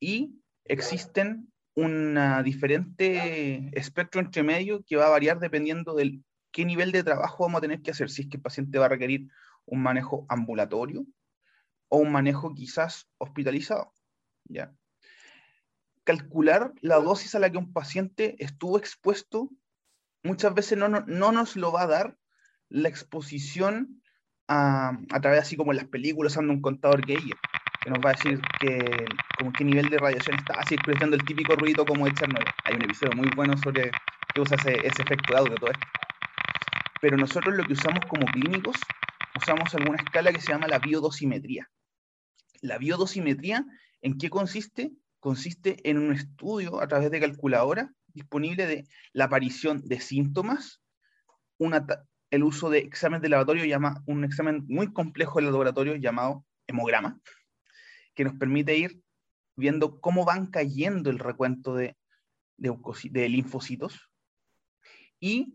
Y 0.01 0.41
existen 0.65 1.53
un 1.75 2.19
diferente 2.45 3.71
espectro 3.79 4.21
entre 4.21 4.43
medio 4.43 4.83
que 4.85 4.97
va 4.97 5.07
a 5.07 5.11
variar 5.11 5.39
dependiendo 5.39 5.95
del 5.95 6.25
qué 6.51 6.65
nivel 6.65 6.93
de 6.93 7.03
trabajo 7.03 7.45
vamos 7.45 7.59
a 7.59 7.63
tener 7.63 7.83
que 7.83 7.93
hacer, 7.93 8.11
si 8.11 8.23
es 8.23 8.29
que 8.29 8.37
el 8.37 8.43
paciente 8.43 8.79
va 8.79 8.87
a 8.87 8.91
requerir 8.91 9.29
un 9.65 9.83
manejo 9.83 10.27
ambulatorio 10.29 11.07
o 11.89 11.99
un 11.99 12.13
manejo 12.13 12.55
quizás 12.55 13.09
hospitalizado. 13.19 13.93
¿ya? 14.45 14.75
Calcular 16.05 16.73
la 16.81 16.97
dosis 16.97 17.35
a 17.35 17.39
la 17.39 17.51
que 17.51 17.59
un 17.59 17.73
paciente 17.73 18.37
estuvo 18.39 18.79
expuesto 18.79 19.51
muchas 20.23 20.55
veces 20.55 20.79
no, 20.79 20.89
no, 20.89 21.33
nos 21.33 21.57
lo 21.57 21.73
va 21.73 21.83
a 21.83 21.87
dar 21.87 22.17
la 22.69 22.89
exposición 22.89 24.03
a, 24.49 24.99
a 25.11 25.21
través 25.21 25.41
así 25.41 25.57
como 25.57 25.73
en 25.73 25.79
las 25.79 25.89
películas 25.89 26.37
anda 26.37 26.53
un 26.53 26.63
contador 26.63 27.05
Geiger 27.07 27.37
que 27.83 27.91
nos 27.91 27.99
va 27.99 28.11
a 28.11 28.13
decir 28.13 28.41
que, 28.61 29.07
como 29.39 29.53
qué 29.53 29.65
nivel 29.65 29.89
de 29.89 29.99
radiación 29.99 30.37
está, 30.37 30.55
expresando 30.71 31.17
el 31.17 31.25
típico 31.25 31.57
ruido 31.57 31.85
como 31.85 32.05
de 32.05 32.15
Chernobyl. 32.15 32.47
Hay 32.65 32.75
un 32.75 32.83
episodio 32.83 33.13
muy 33.17 33.29
bueno 33.35 33.57
sobre 33.57 33.91
que 34.33 34.41
usa 34.41 34.57
ese, 34.57 34.87
ese 34.87 35.03
efecto 35.03 35.33
de 35.33 35.39
audio, 35.39 35.55
todo 35.57 35.71
esto. 35.71 35.87
Pero 37.01 37.17
nosotros 37.17 37.57
lo 37.57 37.65
que 37.65 37.73
usamos 37.73 38.07
como 38.07 38.27
clínicos, 38.27 38.77
usamos 39.37 39.75
alguna 39.75 39.97
escala 39.97 40.33
que 40.33 40.41
se 40.41 40.53
llama 40.53 40.69
la 40.69 40.79
biodosimetría. 40.79 41.69
La 42.61 42.79
biodosimetría, 42.79 43.65
¿en 44.01 44.17
qué 44.17 44.31
consiste? 44.31 44.93
Consiste 45.19 45.89
en 45.89 45.99
un 45.99 46.13
estudio 46.13 46.81
a 46.81 46.87
través 46.87 47.11
de 47.11 47.21
calculadora 47.21 47.93
disponible 48.15 48.67
de 48.67 48.87
la 49.13 49.25
aparición 49.25 49.83
de 49.85 50.01
síntomas, 50.01 50.83
el 52.31 52.43
uso 52.43 52.71
de 52.71 52.79
exámenes 52.79 53.23
de 53.23 53.29
laboratorio, 53.29 53.65
llama, 53.65 54.03
un 54.07 54.25
examen 54.25 54.65
muy 54.69 54.93
complejo 54.93 55.39
de 55.39 55.47
laboratorio 55.47 55.97
llamado 55.97 56.45
hemograma, 56.67 57.21
que 58.15 58.25
nos 58.25 58.35
permite 58.35 58.77
ir 58.77 59.01
viendo 59.57 60.01
cómo 60.01 60.25
van 60.25 60.47
cayendo 60.47 61.11
el 61.11 61.19
recuento 61.19 61.75
de, 61.75 61.97
de, 62.57 63.29
linfocitos. 63.29 64.11
Y 65.21 65.53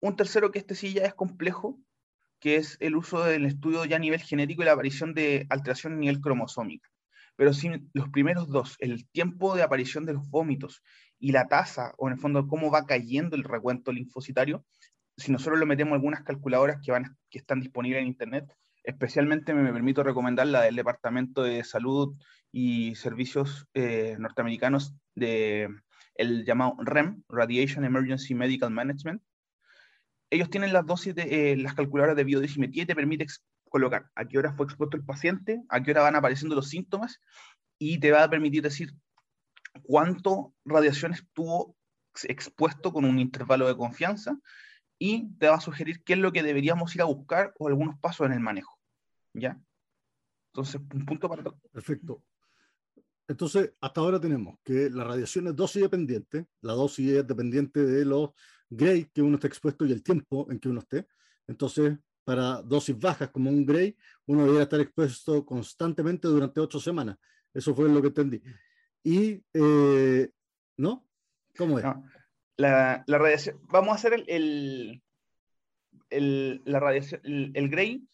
un 0.00 0.16
tercero 0.16 0.50
que 0.50 0.58
este 0.58 0.74
sí 0.74 0.92
ya 0.92 1.02
es 1.02 1.14
complejo, 1.14 1.78
que 2.40 2.56
es 2.56 2.76
el 2.80 2.96
uso 2.96 3.24
del 3.24 3.44
estudio 3.44 3.84
ya 3.84 3.96
a 3.96 4.00
nivel 4.00 4.20
genético 4.20 4.62
y 4.62 4.66
la 4.66 4.72
aparición 4.72 5.14
de 5.14 5.46
alteración 5.50 5.94
a 5.94 5.96
nivel 5.96 6.20
cromosómico. 6.20 6.88
Pero 7.34 7.52
sin 7.52 7.90
los 7.92 8.08
primeros 8.08 8.48
dos, 8.48 8.76
el 8.78 9.08
tiempo 9.10 9.56
de 9.56 9.62
aparición 9.62 10.06
de 10.06 10.14
los 10.14 10.28
vómitos 10.30 10.82
y 11.18 11.32
la 11.32 11.48
tasa, 11.48 11.92
o 11.98 12.08
en 12.08 12.14
el 12.14 12.20
fondo 12.20 12.46
cómo 12.46 12.70
va 12.70 12.86
cayendo 12.86 13.36
el 13.36 13.44
recuento 13.44 13.92
linfocitario, 13.92 14.64
si 15.16 15.32
nosotros 15.32 15.58
lo 15.58 15.66
metemos 15.66 15.92
en 15.92 15.96
algunas 15.96 16.22
calculadoras 16.22 16.78
que, 16.82 16.92
van, 16.92 17.16
que 17.30 17.38
están 17.38 17.60
disponibles 17.60 18.02
en 18.02 18.08
Internet, 18.08 18.46
Especialmente 18.86 19.52
me 19.52 19.72
permito 19.72 20.04
recomendar 20.04 20.46
la 20.46 20.62
del 20.62 20.76
Departamento 20.76 21.42
de 21.42 21.64
Salud 21.64 22.16
y 22.52 22.94
Servicios 22.94 23.66
eh, 23.74 24.14
Norteamericanos 24.16 24.94
de 25.16 25.68
el 26.14 26.44
llamado 26.44 26.76
REM, 26.78 27.24
Radiation 27.28 27.84
Emergency 27.84 28.36
Medical 28.36 28.70
Management. 28.70 29.20
Ellos 30.30 30.50
tienen 30.50 30.72
las 30.72 30.86
dosis 30.86 31.16
de 31.16 31.50
eh, 31.50 31.56
las 31.56 31.74
calculadoras 31.74 32.16
de 32.16 32.22
biodosimetría 32.22 32.84
y 32.84 32.86
te 32.86 32.94
permite 32.94 33.26
colocar 33.68 34.08
a 34.14 34.24
qué 34.24 34.38
hora 34.38 34.52
fue 34.52 34.66
expuesto 34.66 34.96
el 34.96 35.04
paciente, 35.04 35.60
a 35.68 35.82
qué 35.82 35.90
hora 35.90 36.02
van 36.02 36.14
apareciendo 36.14 36.54
los 36.54 36.68
síntomas 36.68 37.20
y 37.80 37.98
te 37.98 38.12
va 38.12 38.22
a 38.22 38.30
permitir 38.30 38.62
decir 38.62 38.92
cuánto 39.82 40.54
radiación 40.64 41.12
estuvo 41.12 41.76
expuesto 42.24 42.92
con 42.92 43.04
un 43.04 43.18
intervalo 43.18 43.66
de 43.66 43.76
confianza 43.76 44.38
y 44.98 45.28
te 45.38 45.48
va 45.48 45.56
a 45.56 45.60
sugerir 45.60 46.02
qué 46.02 46.14
es 46.14 46.18
lo 46.18 46.32
que 46.32 46.42
deberíamos 46.42 46.94
ir 46.94 47.02
a 47.02 47.06
buscar 47.06 47.52
o 47.58 47.68
algunos 47.68 47.98
pasos 47.98 48.26
en 48.26 48.32
el 48.32 48.40
manejo. 48.40 48.78
¿Ya? 49.34 49.60
Entonces, 50.52 50.80
un 50.94 51.04
punto 51.04 51.28
para 51.28 51.42
todo. 51.42 51.60
Perfecto. 51.70 52.22
Entonces, 53.28 53.72
hasta 53.80 54.00
ahora 54.00 54.20
tenemos 54.20 54.56
que 54.62 54.88
la 54.88 55.04
radiación 55.04 55.48
es 55.48 55.56
dosis 55.56 55.82
dependiente, 55.82 56.46
la 56.62 56.74
dosis 56.74 57.10
es 57.10 57.26
dependiente 57.26 57.84
de 57.84 58.04
los 58.04 58.30
gray 58.70 59.10
que 59.12 59.20
uno 59.20 59.34
está 59.34 59.48
expuesto 59.48 59.84
y 59.84 59.92
el 59.92 60.02
tiempo 60.02 60.46
en 60.50 60.58
que 60.58 60.68
uno 60.68 60.80
esté. 60.80 61.06
Entonces, 61.46 61.98
para 62.24 62.62
dosis 62.62 62.98
bajas 62.98 63.30
como 63.30 63.50
un 63.50 63.66
gray, 63.66 63.96
uno 64.26 64.42
debería 64.42 64.62
estar 64.62 64.80
expuesto 64.80 65.44
constantemente 65.44 66.28
durante 66.28 66.60
ocho 66.60 66.80
semanas. 66.80 67.18
Eso 67.52 67.74
fue 67.74 67.88
lo 67.88 68.00
que 68.00 68.08
entendí. 68.08 68.42
Y, 69.06 69.40
eh, 69.54 70.28
¿no? 70.76 71.06
¿Cómo 71.56 71.78
es? 71.78 71.84
la, 72.56 73.04
la, 73.06 73.18
radiación, 73.18 73.60
vamos 73.68 73.92
a 73.92 73.94
hacer 73.94 74.14
el, 74.14 74.24
el, 74.26 75.02
el 76.10 76.62
la 76.64 76.80
radiación, 76.80 77.20
el, 77.22 77.52
el 77.54 77.68
gray 77.68 78.04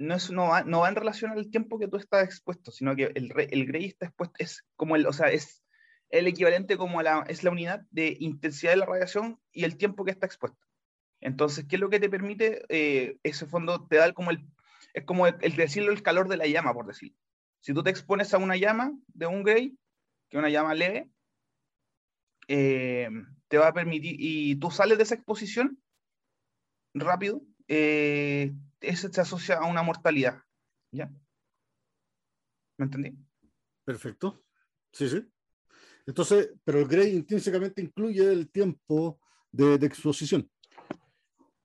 no, 0.00 0.16
es, 0.16 0.32
no, 0.32 0.48
va, 0.48 0.64
no 0.64 0.80
va 0.80 0.88
en 0.88 0.96
relación 0.96 1.30
al 1.30 1.48
tiempo 1.48 1.78
que 1.78 1.86
tú 1.86 1.96
estás 1.96 2.24
expuesto, 2.24 2.72
sino 2.72 2.96
que 2.96 3.12
el, 3.14 3.32
el 3.36 3.66
gray 3.66 3.84
está 3.84 4.06
expuesto, 4.06 4.34
es 4.40 4.64
como 4.74 4.96
el, 4.96 5.06
o 5.06 5.12
sea, 5.12 5.28
es 5.28 5.62
el 6.10 6.26
equivalente 6.26 6.76
como 6.76 7.00
la, 7.02 7.24
es 7.28 7.44
la 7.44 7.52
unidad 7.52 7.82
de 7.92 8.16
intensidad 8.18 8.72
de 8.72 8.78
la 8.78 8.86
radiación 8.86 9.38
y 9.52 9.62
el 9.62 9.76
tiempo 9.76 10.04
que 10.04 10.10
está 10.10 10.26
expuesto. 10.26 10.58
Entonces, 11.20 11.66
¿qué 11.68 11.76
es 11.76 11.80
lo 11.80 11.88
que 11.88 12.00
te 12.00 12.10
permite? 12.10 12.64
Eh, 12.68 13.16
ese 13.22 13.46
fondo 13.46 13.86
te 13.86 13.98
da 13.98 14.12
como 14.12 14.32
el, 14.32 14.44
es 14.92 15.04
como 15.04 15.28
el, 15.28 15.54
decirlo 15.54 15.92
el 15.92 16.02
calor 16.02 16.26
de 16.26 16.36
la 16.36 16.48
llama, 16.48 16.74
por 16.74 16.88
decirlo. 16.88 17.16
Si 17.60 17.72
tú 17.72 17.84
te 17.84 17.90
expones 17.90 18.34
a 18.34 18.38
una 18.38 18.56
llama 18.56 18.92
de 19.14 19.26
un 19.26 19.44
gray, 19.44 19.78
que 20.28 20.36
es 20.36 20.38
una 20.38 20.50
llama 20.50 20.74
leve, 20.74 21.10
eh, 22.48 23.08
te 23.48 23.58
va 23.58 23.68
a 23.68 23.74
permitir, 23.74 24.16
y 24.18 24.56
tú 24.56 24.70
sales 24.70 24.98
de 24.98 25.04
esa 25.04 25.14
exposición 25.14 25.80
rápido, 26.94 27.42
eh, 27.68 28.54
eso 28.80 29.08
se 29.12 29.20
asocia 29.20 29.56
a 29.56 29.66
una 29.66 29.82
mortalidad. 29.82 30.42
¿Ya? 30.92 31.10
¿Me 32.78 32.84
entendí? 32.84 33.16
Perfecto. 33.84 34.44
Sí, 34.92 35.08
sí. 35.08 35.26
Entonces, 36.06 36.52
pero 36.64 36.80
el 36.80 36.86
Gray 36.86 37.16
intrínsecamente 37.16 37.82
incluye 37.82 38.32
el 38.32 38.48
tiempo 38.50 39.20
de, 39.50 39.74
exposición. 39.74 40.48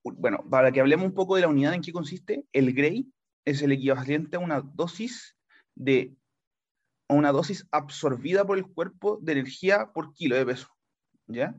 Bueno, 0.02 0.44
para 0.50 0.72
que 0.72 0.80
hablemos 0.80 1.06
un 1.06 1.14
poco 1.14 1.36
de 1.36 1.42
la 1.42 1.48
unidad 1.48 1.74
en 1.74 1.82
que 1.82 1.92
consiste, 1.92 2.44
el 2.52 2.72
Gray 2.72 3.12
es 3.44 3.62
el 3.62 3.72
equivalente 3.72 4.36
a 4.36 4.40
una 4.40 4.60
dosis 4.60 5.36
de 5.74 6.16
una 7.12 7.32
dosis 7.32 7.66
absorbida 7.70 8.44
por 8.44 8.58
el 8.58 8.66
cuerpo 8.66 9.18
de 9.22 9.32
energía 9.32 9.90
por 9.92 10.12
kilo 10.12 10.36
de 10.36 10.46
peso. 10.46 10.68
¿Ya? 11.26 11.54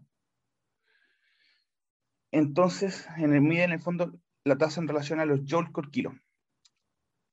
Entonces, 2.32 3.08
en 3.18 3.34
el 3.34 3.42
mide 3.42 3.64
en 3.64 3.72
el 3.72 3.82
fondo 3.82 4.20
la 4.44 4.58
tasa 4.58 4.82
en 4.82 4.88
relación 4.88 5.20
a 5.20 5.26
los 5.26 5.42
joules 5.48 5.72
por 5.72 5.92
kilo. 5.92 6.14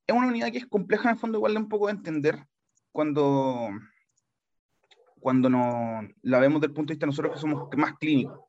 Es 0.07 0.15
una 0.15 0.29
unidad 0.29 0.53
que 0.53 0.59
es 0.59 0.67
compleja 0.67 1.09
en 1.09 1.15
el 1.15 1.21
fondo, 1.21 1.39
igual 1.39 1.55
de 1.55 1.61
un 1.61 1.69
poco 1.69 1.87
de 1.87 1.93
entender 1.93 2.47
cuando, 2.93 3.71
cuando 5.19 5.49
no, 5.49 6.03
la 6.23 6.39
vemos 6.39 6.61
desde 6.61 6.71
el 6.71 6.75
punto 6.75 6.91
de 6.91 6.95
vista 6.95 7.07
de 7.07 7.11
nosotros 7.11 7.35
que 7.35 7.41
somos 7.41 7.69
más 7.77 7.95
clínicos. 7.99 8.41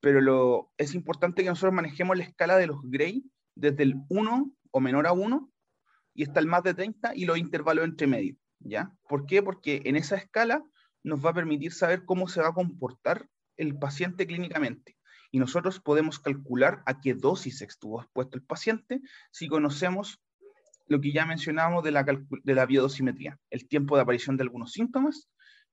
Pero 0.00 0.20
lo, 0.20 0.72
es 0.78 0.94
importante 0.94 1.42
que 1.42 1.48
nosotros 1.48 1.74
manejemos 1.74 2.16
la 2.16 2.24
escala 2.24 2.56
de 2.56 2.68
los 2.68 2.78
Gray 2.84 3.24
desde 3.54 3.82
el 3.82 3.96
1 4.08 4.52
o 4.70 4.80
menor 4.80 5.06
a 5.06 5.12
1 5.12 5.50
y 6.14 6.22
hasta 6.24 6.40
el 6.40 6.46
más 6.46 6.62
de 6.62 6.74
30 6.74 7.16
y 7.16 7.24
los 7.24 7.38
intervalos 7.38 7.84
entre 7.84 8.06
medio. 8.06 8.36
¿Ya? 8.60 8.92
¿Por 9.08 9.26
qué? 9.26 9.42
Porque 9.42 9.82
en 9.84 9.96
esa 9.96 10.16
escala 10.16 10.64
nos 11.02 11.24
va 11.24 11.30
a 11.30 11.34
permitir 11.34 11.72
saber 11.72 12.04
cómo 12.04 12.28
se 12.28 12.40
va 12.40 12.48
a 12.48 12.54
comportar 12.54 13.28
el 13.56 13.78
paciente 13.78 14.26
clínicamente 14.26 14.96
y 15.30 15.38
nosotros 15.38 15.80
podemos 15.80 16.18
calcular 16.18 16.82
a 16.86 17.00
qué 17.00 17.14
dosis 17.14 17.60
estuvo 17.62 18.00
expuesto 18.00 18.36
el 18.36 18.44
paciente 18.44 19.00
si 19.30 19.48
conocemos 19.48 20.20
lo 20.86 21.00
que 21.00 21.12
ya 21.12 21.26
mencionábamos 21.26 21.84
de 21.84 21.90
la, 21.90 22.04
de 22.04 22.54
la 22.54 22.64
biodosimetría, 22.64 23.38
el 23.50 23.68
tiempo 23.68 23.96
de 23.96 24.02
aparición 24.02 24.36
de 24.36 24.44
algunos 24.44 24.72
síntomas 24.72 25.28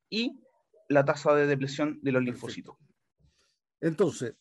y 0.09 0.41
la 0.89 1.05
tasa 1.05 1.33
de 1.33 1.47
depresión 1.47 1.99
de 2.01 2.11
los 2.11 2.21
linfocitos. 2.21 2.75
Entonces, 3.79 4.35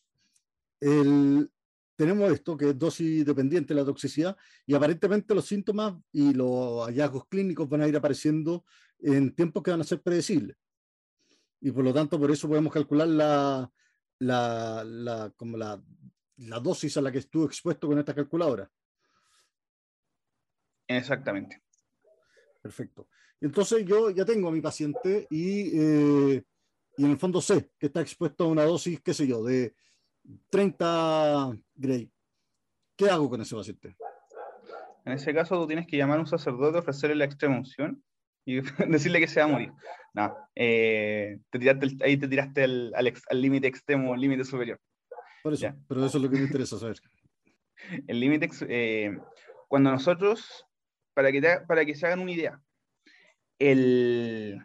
tenemos 1.96 2.32
esto 2.32 2.56
que 2.56 2.70
es 2.70 2.78
dosis 2.78 3.24
dependiente 3.24 3.74
de 3.74 3.80
la 3.80 3.86
toxicidad 3.86 4.36
y 4.66 4.74
aparentemente 4.74 5.34
los 5.34 5.46
síntomas 5.46 5.94
y 6.12 6.32
los 6.32 6.86
hallazgos 6.86 7.26
clínicos 7.28 7.68
van 7.68 7.82
a 7.82 7.88
ir 7.88 7.96
apareciendo 7.96 8.64
en 8.98 9.34
tiempos 9.34 9.62
que 9.62 9.70
van 9.70 9.80
a 9.80 9.84
ser 9.84 10.02
predecibles. 10.02 10.56
Y 11.60 11.70
por 11.70 11.84
lo 11.84 11.94
tanto, 11.94 12.18
por 12.18 12.30
eso 12.30 12.48
podemos 12.48 12.72
calcular 12.72 13.08
la, 13.08 13.70
la, 14.18 15.32
como 15.36 15.56
la, 15.56 15.82
la 16.36 16.60
dosis 16.60 16.96
a 16.96 17.02
la 17.02 17.10
que 17.10 17.18
estuvo 17.18 17.46
expuesto 17.46 17.86
con 17.86 17.98
esta 17.98 18.14
calculadora. 18.14 18.70
Exactamente. 20.86 21.62
Perfecto. 22.60 23.08
Entonces 23.40 23.84
yo 23.84 24.10
ya 24.10 24.24
tengo 24.24 24.48
a 24.48 24.52
mi 24.52 24.60
paciente 24.60 25.26
y, 25.30 25.78
eh, 25.78 26.44
y 26.96 27.04
en 27.04 27.10
el 27.10 27.18
fondo 27.18 27.40
sé 27.40 27.70
que 27.78 27.86
está 27.86 28.00
expuesto 28.00 28.44
a 28.44 28.48
una 28.48 28.64
dosis, 28.64 29.00
qué 29.00 29.12
sé 29.12 29.26
yo, 29.26 29.42
de 29.42 29.74
30 30.50 31.52
Gray. 31.74 32.10
¿Qué 32.96 33.10
hago 33.10 33.28
con 33.28 33.40
ese 33.40 33.54
paciente? 33.54 33.96
En 35.04 35.12
ese 35.12 35.34
caso 35.34 35.60
tú 35.60 35.66
tienes 35.66 35.86
que 35.86 35.96
llamar 35.96 36.18
a 36.18 36.22
un 36.22 36.26
sacerdote, 36.26 36.78
ofrecerle 36.78 37.16
la 37.16 37.24
extrema 37.24 37.58
unción 37.58 38.02
y 38.44 38.60
decirle 38.88 39.20
que 39.20 39.28
se 39.28 39.40
va 39.40 39.46
a 39.46 39.48
morir. 39.48 39.72
No, 40.14 40.36
eh, 40.54 41.38
ahí 42.02 42.16
te 42.16 42.28
tiraste 42.28 42.64
al 42.64 42.92
límite 43.32 43.66
extremo, 43.66 44.14
al 44.14 44.20
límite 44.20 44.44
superior. 44.44 44.80
Por 45.42 45.52
eso, 45.52 45.74
pero 45.88 46.06
eso 46.06 46.18
es 46.18 46.24
lo 46.24 46.30
que 46.30 46.36
me 46.36 46.44
interesa 46.44 46.78
saber. 46.78 46.96
El 48.06 48.18
límite, 48.18 48.48
eh, 48.68 49.14
cuando 49.68 49.90
nosotros, 49.90 50.64
para 51.12 51.30
que, 51.30 51.42
para 51.68 51.84
que 51.84 51.94
se 51.94 52.06
hagan 52.06 52.20
una 52.20 52.32
idea, 52.32 52.62
el, 53.58 54.58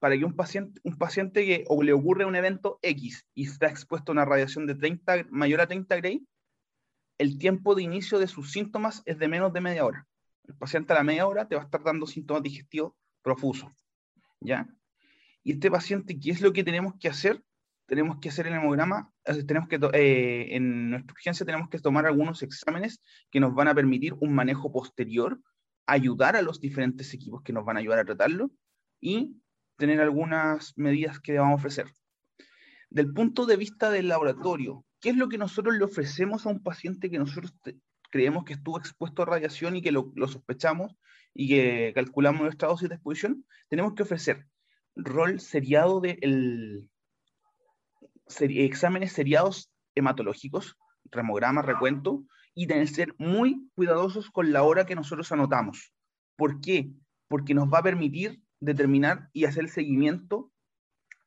para 0.00 0.18
que 0.18 0.24
un 0.24 0.34
paciente, 0.34 0.80
un 0.82 0.96
paciente 0.96 1.44
que 1.44 1.64
o 1.68 1.82
le 1.82 1.92
ocurre 1.92 2.24
un 2.24 2.34
evento 2.34 2.80
X 2.82 3.26
y 3.34 3.44
está 3.44 3.68
expuesto 3.68 4.10
a 4.10 4.14
una 4.14 4.24
radiación 4.24 4.66
de 4.66 4.74
30, 4.74 5.26
mayor 5.30 5.60
a 5.60 5.68
30 5.68 5.94
Gray, 5.96 6.26
el 7.18 7.38
tiempo 7.38 7.74
de 7.74 7.82
inicio 7.82 8.18
de 8.18 8.26
sus 8.26 8.50
síntomas 8.50 9.02
es 9.04 9.18
de 9.18 9.28
menos 9.28 9.52
de 9.52 9.60
media 9.60 9.84
hora. 9.84 10.08
El 10.48 10.54
paciente 10.54 10.94
a 10.94 10.96
la 10.96 11.04
media 11.04 11.26
hora 11.26 11.46
te 11.46 11.54
va 11.54 11.60
a 11.60 11.64
estar 11.66 11.84
dando 11.84 12.06
síntomas 12.06 12.42
digestivos 12.42 12.94
profusos. 13.22 13.70
¿Ya? 14.40 14.66
Y 15.44 15.52
este 15.52 15.70
paciente, 15.70 16.18
¿qué 16.18 16.30
es 16.30 16.40
lo 16.40 16.54
que 16.54 16.64
tenemos 16.64 16.94
que 16.98 17.08
hacer? 17.08 17.44
Tenemos 17.84 18.20
que 18.20 18.30
hacer 18.30 18.46
el 18.46 18.54
hemograma, 18.54 19.12
eh, 19.26 19.44
tenemos 19.44 19.68
que, 19.68 19.78
eh, 19.92 20.56
en 20.56 20.90
nuestra 20.90 21.12
urgencia 21.12 21.44
tenemos 21.44 21.68
que 21.68 21.78
tomar 21.78 22.06
algunos 22.06 22.42
exámenes 22.42 23.02
que 23.30 23.40
nos 23.40 23.54
van 23.54 23.68
a 23.68 23.74
permitir 23.74 24.14
un 24.14 24.32
manejo 24.32 24.72
posterior, 24.72 25.40
ayudar 25.86 26.36
a 26.36 26.42
los 26.42 26.58
diferentes 26.58 27.12
equipos 27.12 27.42
que 27.42 27.52
nos 27.52 27.66
van 27.66 27.76
a 27.76 27.80
ayudar 27.80 27.98
a 27.98 28.04
tratarlo 28.04 28.50
y 29.00 29.36
tener 29.80 30.00
algunas 30.00 30.76
medidas 30.76 31.18
que 31.18 31.38
vamos 31.38 31.52
a 31.52 31.56
ofrecer. 31.56 31.92
Del 32.90 33.12
punto 33.12 33.46
de 33.46 33.56
vista 33.56 33.90
del 33.90 34.08
laboratorio, 34.08 34.84
¿qué 35.00 35.10
es 35.10 35.16
lo 35.16 35.28
que 35.28 35.38
nosotros 35.38 35.74
le 35.76 35.84
ofrecemos 35.84 36.46
a 36.46 36.50
un 36.50 36.62
paciente 36.62 37.10
que 37.10 37.18
nosotros 37.18 37.52
creemos 38.10 38.44
que 38.44 38.52
estuvo 38.52 38.78
expuesto 38.78 39.22
a 39.22 39.26
radiación 39.26 39.76
y 39.76 39.82
que 39.82 39.90
lo, 39.90 40.12
sospechamos 40.28 40.96
y 41.34 41.48
que 41.48 41.92
calculamos 41.94 42.42
nuestra 42.42 42.68
dosis 42.68 42.88
de 42.88 42.96
exposición? 42.96 43.44
Tenemos 43.68 43.94
que 43.94 44.02
ofrecer 44.02 44.46
rol 44.94 45.40
seriado 45.40 46.00
de 46.00 46.18
el, 46.20 46.88
exámenes 48.38 49.12
seriados 49.12 49.72
hematológicos, 49.94 50.76
remograma, 51.10 51.62
recuento, 51.62 52.24
y 52.54 52.66
tener 52.66 52.86
que 52.86 52.94
ser 52.94 53.14
muy 53.18 53.70
cuidadosos 53.74 54.30
con 54.30 54.52
la 54.52 54.62
hora 54.62 54.84
que 54.84 54.94
nosotros 54.94 55.32
anotamos. 55.32 55.94
¿Por 56.36 56.60
qué? 56.60 56.90
Porque 57.28 57.54
nos 57.54 57.72
va 57.72 57.78
a 57.78 57.82
permitir 57.82 58.42
determinar 58.60 59.28
y 59.32 59.44
hacer 59.44 59.64
el 59.64 59.70
seguimiento 59.70 60.52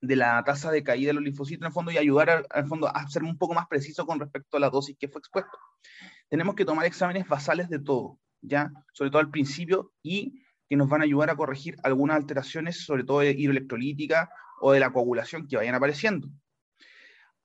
de 0.02 0.16
la 0.18 0.44
tasa 0.44 0.70
de 0.70 0.84
caída 0.84 1.08
de 1.08 1.13
los 1.13 1.24
linfocitos 1.24 1.62
en 1.62 1.68
el 1.68 1.74
fondo 1.74 1.92
y 1.92 1.98
ayudar 1.98 2.46
al, 2.50 2.67
fondo 2.67 2.88
a 2.88 3.08
ser 3.10 3.24
un 3.24 3.38
poco 3.38 3.54
más 3.54 3.67
preciso 3.67 4.06
con 4.06 4.19
respecto 4.19 4.58
a 4.58 4.60
la 4.60 4.69
dosis 4.69 4.98
que 5.00 5.08
fue 5.08 5.19
expuesto. 5.19 5.58
Tenemos 6.30 6.56
que 6.56 6.65
tomar 6.65 6.86
exámenes 6.86 7.28
basales 7.28 7.69
de 7.69 7.80
todo, 7.80 8.19
ya, 8.41 8.72
sobre 8.91 9.12
todo 9.12 9.22
al 9.22 9.32
principio 9.32 9.93
y 10.04 10.43
que 10.69 10.76
nos 10.76 10.89
van 10.89 11.02
a 11.02 11.06
ayudar 11.06 11.30
a 11.30 11.36
corregir 11.36 11.78
algunas 11.84 12.17
alteraciones, 12.17 12.84
sobre 12.84 13.06
todo 13.06 13.19
de 13.19 13.32
hidroelectrolítica 13.32 14.30
o 14.60 14.74
de 14.74 14.82
la 14.82 14.91
coagulación 14.91 15.48
que 15.48 15.56
vayan 15.56 15.76
apareciendo. 15.76 16.28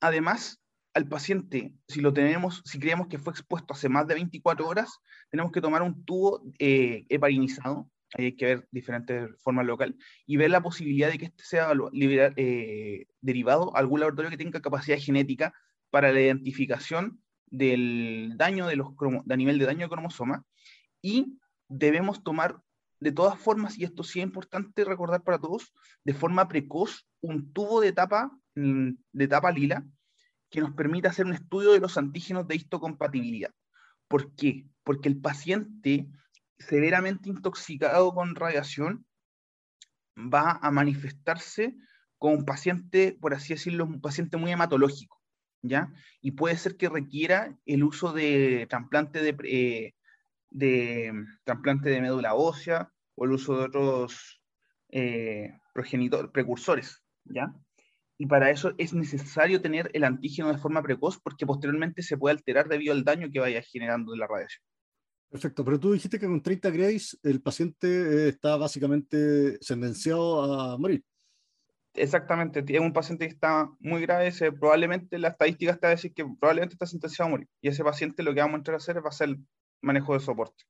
Además, 0.01 0.61
al 0.93 1.07
paciente, 1.07 1.73
si 1.87 2.01
lo 2.01 2.13
tenemos, 2.13 2.61
si 2.65 2.79
creemos 2.79 3.07
que 3.07 3.19
fue 3.19 3.31
expuesto 3.31 3.73
hace 3.73 3.87
más 3.87 4.07
de 4.07 4.15
24 4.15 4.67
horas, 4.67 4.99
tenemos 5.29 5.51
que 5.51 5.61
tomar 5.61 5.81
un 5.81 6.03
tubo 6.03 6.41
eh, 6.57 7.05
heparinizado, 7.09 7.89
hay 8.13 8.35
que 8.35 8.45
ver 8.45 8.67
diferentes 8.71 9.29
formas 9.41 9.65
locales, 9.65 9.95
y 10.25 10.37
ver 10.37 10.51
la 10.51 10.61
posibilidad 10.61 11.11
de 11.11 11.17
que 11.17 11.25
este 11.25 11.43
sea 11.43 11.71
eh, 12.35 13.05
derivado 13.21 13.75
a 13.75 13.79
algún 13.79 13.99
laboratorio 13.99 14.31
que 14.31 14.37
tenga 14.37 14.61
capacidad 14.61 14.97
genética 14.97 15.53
para 15.89 16.11
la 16.11 16.21
identificación 16.21 17.21
del 17.47 18.33
daño 18.35 18.67
de 18.67 18.75
los 18.75 18.89
a 19.29 19.35
nivel 19.35 19.59
de 19.59 19.65
daño 19.65 19.85
de 19.85 19.89
cromosoma, 19.89 20.45
y 21.01 21.39
debemos 21.67 22.23
tomar 22.23 22.61
de 22.99 23.11
todas 23.11 23.39
formas, 23.39 23.77
y 23.77 23.85
esto 23.85 24.03
sí 24.03 24.19
es 24.19 24.25
importante 24.25 24.83
recordar 24.83 25.23
para 25.23 25.39
todos, 25.39 25.73
de 26.03 26.13
forma 26.13 26.47
precoz, 26.47 27.07
un 27.21 27.53
tubo 27.53 27.79
de 27.81 27.93
tapa, 27.93 28.31
mm, 28.55 28.89
de 29.13 29.27
tapa 29.27 29.51
lila 29.51 29.85
que 30.49 30.61
nos 30.61 30.73
permita 30.73 31.09
hacer 31.09 31.25
un 31.25 31.33
estudio 31.33 31.71
de 31.71 31.79
los 31.79 31.97
antígenos 31.97 32.47
de 32.47 32.55
histocompatibilidad. 32.55 33.51
¿Por 34.07 34.33
qué? 34.35 34.65
Porque 34.83 35.07
el 35.07 35.21
paciente 35.21 36.07
severamente 36.59 37.29
intoxicado 37.29 38.13
con 38.13 38.35
radiación 38.35 39.05
va 40.15 40.59
a 40.61 40.71
manifestarse 40.71 41.75
como 42.17 42.35
un 42.35 42.45
paciente, 42.45 43.17
por 43.19 43.33
así 43.33 43.53
decirlo, 43.53 43.85
un 43.85 44.01
paciente 44.01 44.37
muy 44.37 44.51
hematológico, 44.51 45.21
¿ya? 45.61 45.91
Y 46.21 46.31
puede 46.31 46.57
ser 46.57 46.75
que 46.75 46.89
requiera 46.89 47.57
el 47.65 47.83
uso 47.83 48.11
de 48.11 48.67
trasplante 48.69 49.21
de, 49.21 49.35
eh, 49.45 49.93
de 50.49 51.13
trasplante 51.45 51.89
de 51.89 52.01
médula 52.01 52.35
ósea 52.35 52.91
o 53.15 53.25
el 53.25 53.31
uso 53.31 53.57
de 53.57 53.65
otros 53.65 54.41
eh, 54.89 55.53
precursores, 56.33 57.01
¿ya? 57.23 57.53
Y 58.17 58.25
para 58.25 58.51
eso 58.51 58.73
es 58.77 58.93
necesario 58.93 59.61
tener 59.61 59.89
el 59.93 60.03
antígeno 60.03 60.51
de 60.51 60.57
forma 60.57 60.83
precoz 60.83 61.19
porque 61.21 61.45
posteriormente 61.45 62.01
se 62.03 62.17
puede 62.17 62.35
alterar 62.35 62.67
debido 62.67 62.91
al 62.93 63.05
daño 63.05 63.29
que 63.31 63.39
vaya 63.39 63.61
generando 63.61 64.13
la 64.13 64.27
radiación. 64.27 64.68
Perfecto, 65.29 65.63
pero 65.63 65.79
tú 65.79 65.91
dijiste 65.93 66.19
que 66.19 66.25
con 66.25 66.41
30 66.41 66.69
grays 66.71 67.19
el 67.21 67.41
paciente 67.41 67.87
eh, 67.87 68.29
está 68.29 68.57
básicamente 68.57 69.57
sentenciado 69.61 70.43
a 70.43 70.77
morir. 70.77 71.03
Exactamente, 71.93 72.63
es 72.67 72.79
un 72.79 72.93
paciente 72.93 73.27
que 73.27 73.33
está 73.33 73.69
muy 73.79 74.01
grave, 74.01 74.31
probablemente 74.59 75.19
la 75.19 75.29
estadística 75.29 75.71
está 75.71 75.87
a 75.87 75.91
decir 75.91 76.13
que 76.13 76.23
probablemente 76.23 76.73
está 76.73 76.85
sentenciado 76.85 77.27
a 77.27 77.31
morir. 77.31 77.47
Y 77.61 77.67
ese 77.67 77.83
paciente 77.83 78.23
lo 78.23 78.33
que 78.33 78.39
vamos 78.39 78.55
a 78.55 78.57
entrar 78.57 78.75
a 78.75 78.77
hacer 78.77 79.03
va 79.03 79.09
a 79.09 79.11
ser 79.11 79.37
manejo 79.81 80.13
de 80.13 80.19
soporte. 80.19 80.63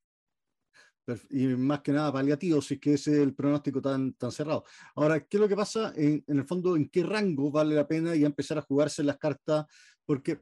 Y 1.30 1.48
más 1.48 1.82
que 1.82 1.92
nada 1.92 2.12
paliativo, 2.12 2.62
si 2.62 2.76
es 2.76 2.80
que 2.80 2.94
ese 2.94 3.14
es 3.14 3.20
el 3.20 3.34
pronóstico 3.34 3.82
tan, 3.82 4.14
tan 4.14 4.32
cerrado. 4.32 4.64
Ahora, 4.96 5.20
¿qué 5.22 5.38
es 5.38 5.42
lo 5.42 5.48
que 5.48 5.56
pasa 5.56 5.94
en, 5.96 6.24
en 6.28 6.38
el 6.38 6.46
fondo? 6.46 6.76
¿En 6.76 6.88
qué 6.90 7.04
rango 7.04 7.50
vale 7.50 7.76
la 7.76 7.88
pena 7.88 8.16
ya 8.16 8.28
empezar 8.28 8.58
a 8.58 8.62
jugarse 8.62 9.04
las 9.04 9.18
cartas? 9.18 9.66
Porque 10.06 10.42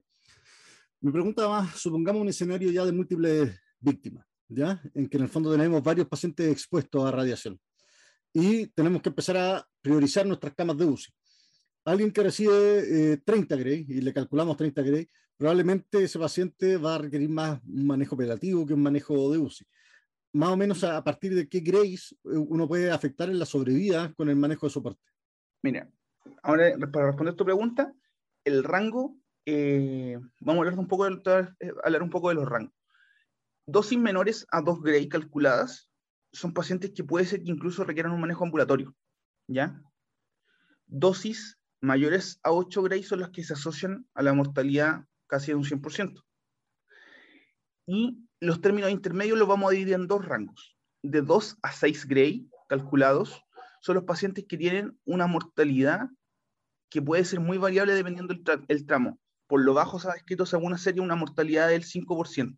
mi 0.99 1.11
pregunta 1.11 1.47
más, 1.47 1.75
supongamos 1.75 2.21
un 2.21 2.29
escenario 2.29 2.71
ya 2.71 2.83
de 2.83 2.91
múltiples 2.91 3.57
víctimas, 3.79 4.25
¿ya? 4.47 4.81
En 4.93 5.07
que 5.07 5.17
en 5.17 5.23
el 5.23 5.29
fondo 5.29 5.51
tenemos 5.51 5.83
varios 5.83 6.07
pacientes 6.07 6.51
expuestos 6.51 7.05
a 7.05 7.11
radiación. 7.11 7.59
Y 8.33 8.67
tenemos 8.67 9.01
que 9.01 9.09
empezar 9.09 9.37
a 9.37 9.67
priorizar 9.81 10.25
nuestras 10.25 10.53
camas 10.53 10.77
de 10.77 10.85
UCI. 10.85 11.11
Alguien 11.85 12.11
que 12.11 12.23
recibe 12.23 13.17
30 13.23 13.55
eh, 13.55 13.57
Gray 13.57 13.85
y 13.87 14.01
le 14.01 14.13
calculamos 14.13 14.57
30 14.57 14.81
Gray, 14.81 15.09
probablemente 15.37 16.03
ese 16.03 16.19
paciente 16.19 16.77
va 16.77 16.95
a 16.95 16.97
requerir 16.97 17.29
más 17.29 17.61
un 17.63 17.87
manejo 17.87 18.15
operativo 18.15 18.65
que 18.65 18.73
un 18.73 18.83
manejo 18.83 19.31
de 19.31 19.37
UCI. 19.37 19.65
Más 20.33 20.49
o 20.49 20.57
menos 20.57 20.83
a, 20.83 21.03
partir 21.03 21.33
de 21.33 21.47
qué 21.47 21.61
Grays 21.61 22.11
eh, 22.25 22.37
uno 22.37 22.67
puede 22.67 22.91
afectar 22.91 23.29
en 23.29 23.39
la 23.39 23.45
sobrevida 23.45 24.13
con 24.13 24.29
el 24.29 24.35
manejo 24.35 24.67
de 24.67 24.73
soporte. 24.73 25.01
Mira, 25.63 25.89
ahora 26.43 26.75
para 26.91 27.07
responder 27.07 27.35
tu 27.35 27.45
pregunta, 27.45 27.93
el 28.43 28.63
rango, 28.63 29.17
eh, 29.45 30.19
vamos 30.41 30.59
a 30.59 30.67
hablar 30.67 30.79
un, 30.79 30.87
poco 30.87 31.09
de, 31.09 31.49
hablar 31.83 32.03
un 32.03 32.09
poco 32.09 32.29
de 32.29 32.35
los 32.35 32.47
rangos 32.47 32.76
dosis 33.67 33.99
menores 33.99 34.47
a 34.49 34.61
2 34.61 34.81
Gray 34.81 35.09
calculadas 35.09 35.89
son 36.31 36.53
pacientes 36.53 36.91
que 36.95 37.03
puede 37.03 37.25
ser 37.25 37.43
que 37.43 37.51
incluso 37.51 37.83
requieran 37.83 38.13
un 38.13 38.21
manejo 38.21 38.45
ambulatorio, 38.45 38.95
¿ya? 39.47 39.81
Dosis 40.87 41.59
mayores 41.81 42.39
a 42.43 42.51
8 42.51 42.81
Gray 42.83 43.03
son 43.03 43.19
las 43.19 43.29
que 43.29 43.43
se 43.43 43.53
asocian 43.53 44.07
a 44.13 44.23
la 44.23 44.33
mortalidad 44.33 45.05
casi 45.27 45.51
de 45.51 45.55
un 45.55 45.65
100%. 45.65 46.23
Y 47.87 48.25
los 48.39 48.61
términos 48.61 48.89
intermedios 48.89 49.37
los 49.37 49.47
vamos 49.47 49.69
a 49.69 49.73
dividir 49.73 49.95
en 49.95 50.07
dos 50.07 50.25
rangos. 50.25 50.77
De 51.03 51.21
2 51.21 51.57
a 51.61 51.71
6 51.71 52.07
Gray 52.07 52.49
calculados 52.69 53.41
son 53.81 53.95
los 53.95 54.05
pacientes 54.05 54.45
que 54.47 54.57
tienen 54.57 54.97
una 55.05 55.27
mortalidad 55.27 56.07
que 56.89 57.01
puede 57.01 57.25
ser 57.25 57.41
muy 57.41 57.57
variable 57.57 57.93
dependiendo 57.93 58.33
del 58.33 58.85
tramo. 58.85 59.19
Por 59.47 59.63
lo 59.63 59.73
bajo 59.73 59.99
se 59.99 60.09
ha 60.09 60.13
descrito 60.13 60.45
según 60.45 60.67
una 60.67 60.77
serie 60.77 61.01
una 61.01 61.15
mortalidad 61.15 61.69
del 61.69 61.83
5%. 61.83 62.57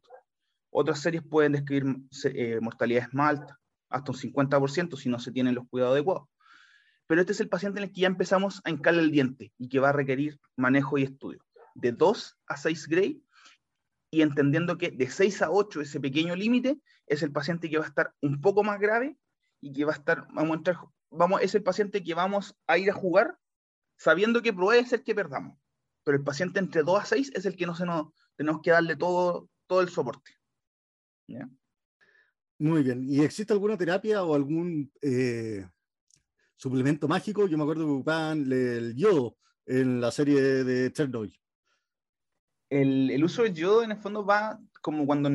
Otras 0.71 1.01
series 1.01 1.23
pueden 1.23 1.53
describir 1.53 1.85
eh, 2.25 2.59
mortalidades 2.61 3.13
más 3.13 3.31
altas, 3.31 3.57
hasta 3.89 4.11
un 4.11 4.17
50% 4.17 4.97
si 4.97 5.09
no 5.09 5.19
se 5.19 5.31
tienen 5.31 5.55
los 5.55 5.67
cuidados 5.67 5.93
adecuados. 5.93 6.27
Pero 7.07 7.21
este 7.21 7.33
es 7.33 7.39
el 7.39 7.49
paciente 7.49 7.79
en 7.79 7.85
el 7.85 7.91
que 7.91 8.01
ya 8.01 8.07
empezamos 8.07 8.61
a 8.63 8.69
encalar 8.69 9.03
el 9.03 9.11
diente 9.11 9.51
y 9.57 9.67
que 9.67 9.79
va 9.79 9.89
a 9.89 9.93
requerir 9.93 10.39
manejo 10.55 10.97
y 10.97 11.03
estudio. 11.03 11.43
De 11.73 11.91
2 11.91 12.37
a 12.47 12.57
6 12.57 12.87
gray 12.87 13.23
y 14.11 14.21
entendiendo 14.21 14.77
que 14.77 14.91
de 14.91 15.09
6 15.09 15.41
a 15.41 15.51
8, 15.51 15.81
ese 15.81 15.99
pequeño 15.99 16.35
límite, 16.35 16.79
es 17.07 17.23
el 17.23 17.31
paciente 17.31 17.69
que 17.69 17.77
va 17.77 17.85
a 17.85 17.87
estar 17.87 18.13
un 18.21 18.41
poco 18.41 18.63
más 18.63 18.79
grave 18.79 19.17
y 19.61 19.73
que 19.73 19.85
va 19.85 19.93
a 19.93 19.95
estar, 19.95 20.27
vamos 20.33 20.51
a 20.51 20.57
entrar, 20.57 20.77
vamos, 21.09 21.41
es 21.41 21.55
el 21.55 21.63
paciente 21.63 22.03
que 22.03 22.13
vamos 22.13 22.55
a 22.67 22.77
ir 22.77 22.89
a 22.89 22.93
jugar 22.93 23.37
sabiendo 23.97 24.41
que 24.41 24.53
puede 24.53 24.85
ser 24.85 25.03
que 25.03 25.15
perdamos. 25.15 25.57
Pero 26.03 26.17
el 26.17 26.23
paciente 26.23 26.59
entre 26.59 26.83
2 26.83 27.01
a 27.01 27.05
6 27.05 27.31
es 27.35 27.45
el 27.45 27.55
que 27.55 27.65
no 27.65 27.75
se 27.75 27.85
nos, 27.85 28.07
tenemos 28.35 28.61
que 28.61 28.71
darle 28.71 28.95
todo, 28.95 29.49
todo 29.67 29.81
el 29.81 29.89
soporte. 29.89 30.38
Muy 32.59 32.83
bien. 32.83 33.03
¿Y 33.07 33.21
existe 33.21 33.53
alguna 33.53 33.77
terapia 33.77 34.23
o 34.23 34.35
algún 34.35 34.91
eh, 35.01 35.65
suplemento 36.55 37.07
mágico? 37.07 37.47
Yo 37.47 37.57
me 37.57 37.63
acuerdo 37.63 37.85
que 37.85 37.91
ocupaban 37.91 38.51
el 38.51 38.95
yodo 38.95 39.37
en 39.65 40.01
la 40.01 40.11
serie 40.11 40.41
de 40.41 40.91
Chernobyl. 40.91 41.33
El, 42.69 43.11
el, 43.11 43.23
uso 43.23 43.43
del 43.43 43.53
yodo 43.53 43.83
en 43.83 43.91
el 43.91 43.97
fondo 43.97 44.25
va 44.25 44.59
como 44.81 45.05
cuando 45.05 45.29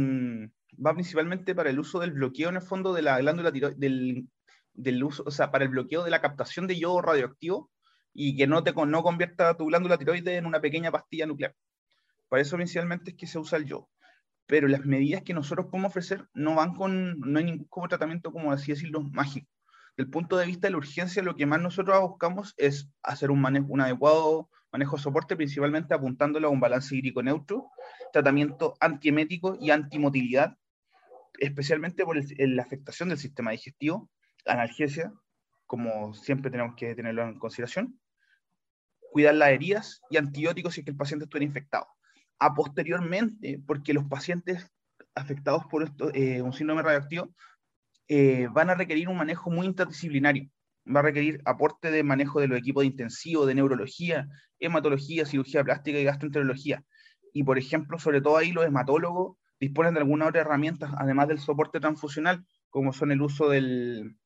va 0.84 0.92
principalmente 0.92 1.54
para 1.54 1.70
el 1.70 1.78
uso 1.78 1.98
del 1.98 2.12
bloqueo 2.12 2.50
en 2.50 2.56
el 2.56 2.62
fondo 2.62 2.92
de 2.92 3.02
la 3.02 3.18
glándula 3.18 3.50
del, 3.50 4.28
del 4.74 5.04
uso, 5.04 5.24
o 5.26 5.30
sea, 5.30 5.50
para 5.50 5.64
el 5.64 5.70
bloqueo 5.70 6.04
de 6.04 6.10
la 6.10 6.20
captación 6.20 6.66
de 6.66 6.78
yodo 6.78 7.00
radioactivo 7.00 7.70
y 8.12 8.36
que 8.36 8.46
no 8.46 8.62
te 8.62 8.72
no 8.72 9.02
convierta 9.02 9.56
tu 9.56 9.66
glándula 9.66 9.98
tiroide 9.98 10.36
en 10.36 10.46
una 10.46 10.60
pequeña 10.60 10.92
pastilla 10.92 11.26
nuclear. 11.26 11.54
Para 12.28 12.42
eso 12.42 12.56
principalmente 12.56 13.12
es 13.12 13.16
que 13.16 13.26
se 13.26 13.38
usa 13.38 13.58
el 13.58 13.64
yodo 13.64 13.88
pero 14.46 14.68
las 14.68 14.84
medidas 14.84 15.22
que 15.22 15.34
nosotros 15.34 15.66
podemos 15.66 15.90
ofrecer 15.90 16.28
no 16.34 16.54
van 16.54 16.74
con, 16.74 17.18
no 17.20 17.38
hay 17.38 17.44
ningún 17.44 17.66
como 17.68 17.88
tratamiento, 17.88 18.32
como 18.32 18.52
así 18.52 18.72
decirlo, 18.72 19.02
mágico. 19.02 19.48
Del 19.96 20.10
punto 20.10 20.36
de 20.36 20.46
vista 20.46 20.66
de 20.66 20.72
la 20.72 20.78
urgencia, 20.78 21.22
lo 21.22 21.36
que 21.36 21.46
más 21.46 21.60
nosotros 21.60 22.00
buscamos 22.00 22.54
es 22.56 22.90
hacer 23.02 23.30
un, 23.30 23.40
manejo, 23.40 23.66
un 23.68 23.80
adecuado 23.80 24.50
manejo 24.72 24.96
de 24.96 25.02
soporte, 25.02 25.36
principalmente 25.36 25.94
apuntándolo 25.94 26.48
a 26.48 26.50
un 26.50 26.60
balance 26.60 26.94
hídrico 26.94 27.22
neutro, 27.22 27.70
tratamiento 28.12 28.74
antiemético 28.80 29.56
y 29.60 29.70
antimotilidad, 29.70 30.56
especialmente 31.38 32.04
por 32.04 32.16
la 32.16 32.62
afectación 32.62 33.08
del 33.08 33.18
sistema 33.18 33.52
digestivo, 33.52 34.10
analgesia, 34.44 35.12
como 35.66 36.12
siempre 36.12 36.50
tenemos 36.50 36.74
que 36.76 36.94
tenerlo 36.94 37.22
en 37.22 37.38
consideración, 37.38 38.00
cuidar 39.12 39.36
las 39.36 39.50
heridas 39.50 40.02
y 40.10 40.16
antibióticos 40.16 40.74
si 40.74 40.80
es 40.80 40.84
que 40.84 40.90
el 40.90 40.96
paciente 40.96 41.24
estuviera 41.24 41.46
infectado 41.46 41.93
a 42.38 42.54
posteriormente, 42.54 43.60
porque 43.66 43.92
los 43.92 44.04
pacientes 44.04 44.70
afectados 45.14 45.64
por 45.66 45.82
esto, 45.84 46.12
eh, 46.14 46.42
un 46.42 46.52
síndrome 46.52 46.82
radioactivo 46.82 47.30
eh, 48.08 48.48
van 48.52 48.70
a 48.70 48.74
requerir 48.74 49.08
un 49.08 49.16
manejo 49.16 49.50
muy 49.50 49.66
interdisciplinario. 49.66 50.48
Va 50.86 51.00
a 51.00 51.04
requerir 51.04 51.40
aporte 51.44 51.90
de 51.90 52.02
manejo 52.02 52.40
de 52.40 52.48
los 52.48 52.58
equipos 52.58 52.82
de 52.82 52.88
intensivo, 52.88 53.46
de 53.46 53.54
neurología, 53.54 54.28
hematología, 54.58 55.24
cirugía 55.24 55.64
plástica 55.64 55.98
y 55.98 56.04
gastroenterología. 56.04 56.84
Y, 57.32 57.44
por 57.44 57.58
ejemplo, 57.58 57.98
sobre 57.98 58.20
todo 58.20 58.36
ahí 58.36 58.52
los 58.52 58.66
hematólogos 58.66 59.38
disponen 59.58 59.94
de 59.94 60.00
alguna 60.00 60.26
otra 60.26 60.42
herramientas, 60.42 60.90
además 60.98 61.28
del 61.28 61.38
soporte 61.38 61.80
transfusional, 61.80 62.44
como 62.68 62.92
son 62.92 63.12
el 63.12 63.22
uso 63.22 63.48
del, 63.48 64.16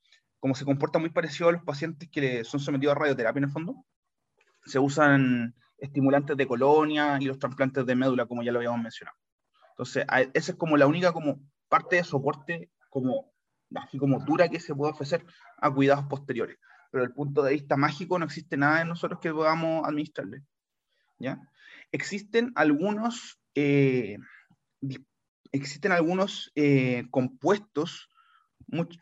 como 0.41 0.55
se 0.55 0.65
comporta 0.65 0.99
muy 0.99 1.11
parecido 1.11 1.49
a 1.49 1.53
los 1.53 1.63
pacientes 1.63 2.09
que 2.11 2.45
son 2.45 2.61
sometidos 2.61 2.97
a 2.97 2.99
radioterapia 2.99 3.39
en 3.39 3.45
el 3.45 3.51
fondo, 3.51 3.85
se 4.65 4.79
usan 4.79 5.55
estimulantes 5.79 6.37
de 6.37 6.47
colonia 6.47 7.19
y 7.21 7.27
los 7.27 7.39
trasplantes 7.39 7.87
de 7.87 7.95
médula, 7.95 8.27
como 8.27 8.43
ya 8.43 8.53
lo 8.53 8.59
habíamos 8.59 8.83
mencionado. 8.83 9.17
Entonces, 9.71 10.05
esa 10.35 10.53
es 10.53 10.59
como 10.59 10.77
la 10.77 10.87
única 10.87 11.13
como 11.13 11.41
parte 11.69 11.97
de 11.97 12.05
soporte 12.05 12.71
como, 12.91 13.33
así 13.77 13.99
como 13.99 14.19
dura 14.21 14.49
que 14.49 14.61
se 14.61 14.75
puede 14.75 14.93
ofrecer 14.93 15.25
a 15.59 15.71
cuidados 15.71 16.07
posteriores. 16.07 16.59
Pero 16.91 17.03
desde 17.03 17.11
el 17.11 17.15
punto 17.15 17.43
de 17.43 17.53
vista 17.53 17.77
mágico 17.77 18.19
no 18.19 18.25
existe 18.25 18.57
nada 18.57 18.81
de 18.81 18.87
nosotros 18.87 19.21
que 19.21 19.33
podamos 19.33 19.87
administrarle. 19.87 20.43
¿ya? 21.19 21.41
Existen 21.93 22.53
algunos, 22.57 23.41
eh, 23.55 24.19
existen 25.53 25.93
algunos 25.93 26.51
eh, 26.55 27.07
compuestos, 27.11 28.09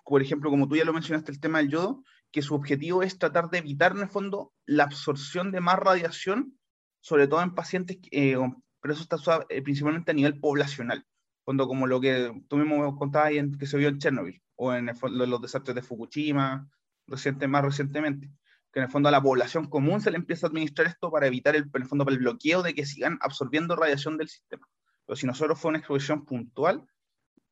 por 0.05 0.23
ejemplo, 0.23 0.51
como 0.51 0.69
tú 0.69 0.77
ya 0.77 0.85
lo 0.85 0.93
mencionaste, 0.93 1.33
el 1.33 1.41
tema 1.41 1.59
del 1.59 1.71
yodo, 1.71 2.05
que 2.31 2.43
su 2.43 2.55
objetivo 2.55 3.03
es 3.03 3.19
tratar 3.19 3.49
de 3.49 3.59
evitar 3.59 3.93
en 3.93 4.03
el 4.03 4.09
fondo 4.09 4.53
la 4.67 4.85
absorción 4.85 5.53
de 5.53 5.61
más 5.61 5.79
radiación 5.79 6.59
sobre 7.07 7.29
todo 7.29 7.41
en 7.41 7.55
pacientes, 7.55 7.99
eh, 8.11 8.37
pero 8.81 8.93
eso 8.93 9.05
está 9.05 9.47
eh, 9.49 9.63
principalmente 9.63 10.11
a 10.11 10.15
nivel 10.15 10.41
poblacional, 10.41 11.07
cuando 11.45 11.69
como 11.69 11.87
lo 11.87 12.01
que 12.01 12.33
tú 12.49 12.57
mismo 12.57 12.97
contabas 12.97 13.31
en, 13.31 13.57
que 13.57 13.67
se 13.67 13.79
vio 13.79 13.87
en 13.87 13.99
Chernobyl, 13.99 14.43
o 14.57 14.75
en 14.75 14.91
los 15.13 15.41
desastres 15.41 15.77
de 15.77 15.83
Fukushima, 15.83 16.69
más 17.07 17.63
recientemente, 17.65 18.29
que 18.73 18.81
en 18.81 18.87
el 18.87 18.91
fondo 18.91 19.09
a 19.09 19.13
la 19.13 19.23
población 19.23 19.71
común 19.71 20.01
se 20.01 20.11
le 20.11 20.17
empieza 20.17 20.49
a 20.49 20.51
administrar 20.51 20.89
esto 20.89 21.13
para 21.13 21.29
evitar 21.29 21.55
el, 21.55 21.71
en 21.73 21.83
el 21.83 21.87
fondo 21.87 22.05
el 22.09 22.19
bloqueo 22.19 22.65
de 22.65 22.75
que 22.75 22.85
sigan 22.85 23.19
absorbiendo 23.21 23.77
radiación 23.77 24.17
del 24.17 24.29
sistema. 24.29 24.67
Pero 25.07 25.15
si 25.15 25.29
nosotros 25.29 25.61
fue 25.61 25.69
una 25.69 25.79
exposición 25.79 26.25
puntual, 26.25 26.85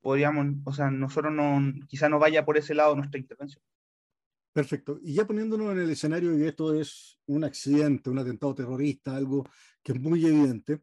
podríamos, 0.00 0.46
o 0.64 0.72
sea, 0.72 0.90
nosotros 0.90 1.32
no, 1.32 1.62
quizá 1.86 2.08
no 2.08 2.18
vaya 2.18 2.44
por 2.44 2.58
ese 2.58 2.74
lado 2.74 2.96
nuestra 2.96 3.20
intervención. 3.20 3.62
Perfecto. 4.54 5.00
Y 5.02 5.14
ya 5.14 5.26
poniéndonos 5.26 5.72
en 5.72 5.80
el 5.80 5.90
escenario 5.90 6.30
de 6.30 6.48
esto 6.48 6.72
es 6.80 7.18
un 7.26 7.42
accidente, 7.42 8.08
un 8.08 8.20
atentado 8.20 8.54
terrorista, 8.54 9.16
algo 9.16 9.44
que 9.82 9.90
es 9.90 10.00
muy 10.00 10.24
evidente, 10.24 10.80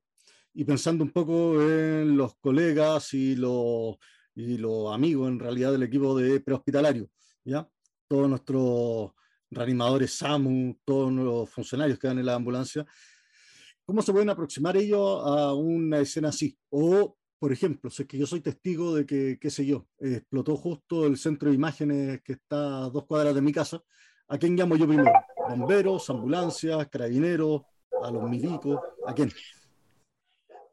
y 0.53 0.65
pensando 0.65 1.05
un 1.05 1.11
poco 1.11 1.61
en 1.61 2.17
los 2.17 2.35
colegas 2.35 3.13
y 3.13 3.37
los, 3.37 3.95
y 4.35 4.57
los 4.57 4.93
amigos 4.93 5.29
en 5.29 5.39
realidad 5.39 5.71
del 5.71 5.83
equipo 5.83 6.17
de 6.17 6.41
prehospitalario, 6.41 7.09
¿ya? 7.45 7.65
Todos 8.09 8.27
nuestros 8.27 9.11
reanimadores 9.49 10.15
SAMU, 10.15 10.77
todos 10.83 11.09
los 11.13 11.49
funcionarios 11.49 11.97
que 11.97 12.07
dan 12.09 12.19
en 12.19 12.25
la 12.25 12.35
ambulancia, 12.35 12.85
¿cómo 13.85 14.01
se 14.01 14.11
pueden 14.11 14.31
aproximar 14.31 14.75
ellos 14.75 15.21
a 15.23 15.53
una 15.53 15.99
escena 15.99 16.27
así? 16.27 16.57
O 16.71 17.17
por 17.41 17.51
ejemplo, 17.51 17.89
si 17.89 18.03
es 18.03 18.07
que 18.07 18.19
yo 18.19 18.27
soy 18.27 18.39
testigo 18.39 18.93
de 18.93 19.03
que, 19.03 19.39
qué 19.41 19.49
sé 19.49 19.65
yo, 19.65 19.87
explotó 19.97 20.55
justo 20.55 21.07
el 21.07 21.17
centro 21.17 21.49
de 21.49 21.55
imágenes 21.55 22.21
que 22.21 22.33
está 22.33 22.83
a 22.83 22.89
dos 22.91 23.07
cuadras 23.07 23.33
de 23.33 23.41
mi 23.41 23.51
casa, 23.51 23.81
¿a 24.27 24.37
quién 24.37 24.55
llamo 24.55 24.75
yo 24.75 24.87
primero? 24.87 25.11
¿Bomberos, 25.49 26.07
ambulancias, 26.11 26.87
carabineros, 26.89 27.63
a 28.03 28.11
los 28.11 28.29
milicos? 28.29 28.79
¿A 29.07 29.15
quién? 29.15 29.31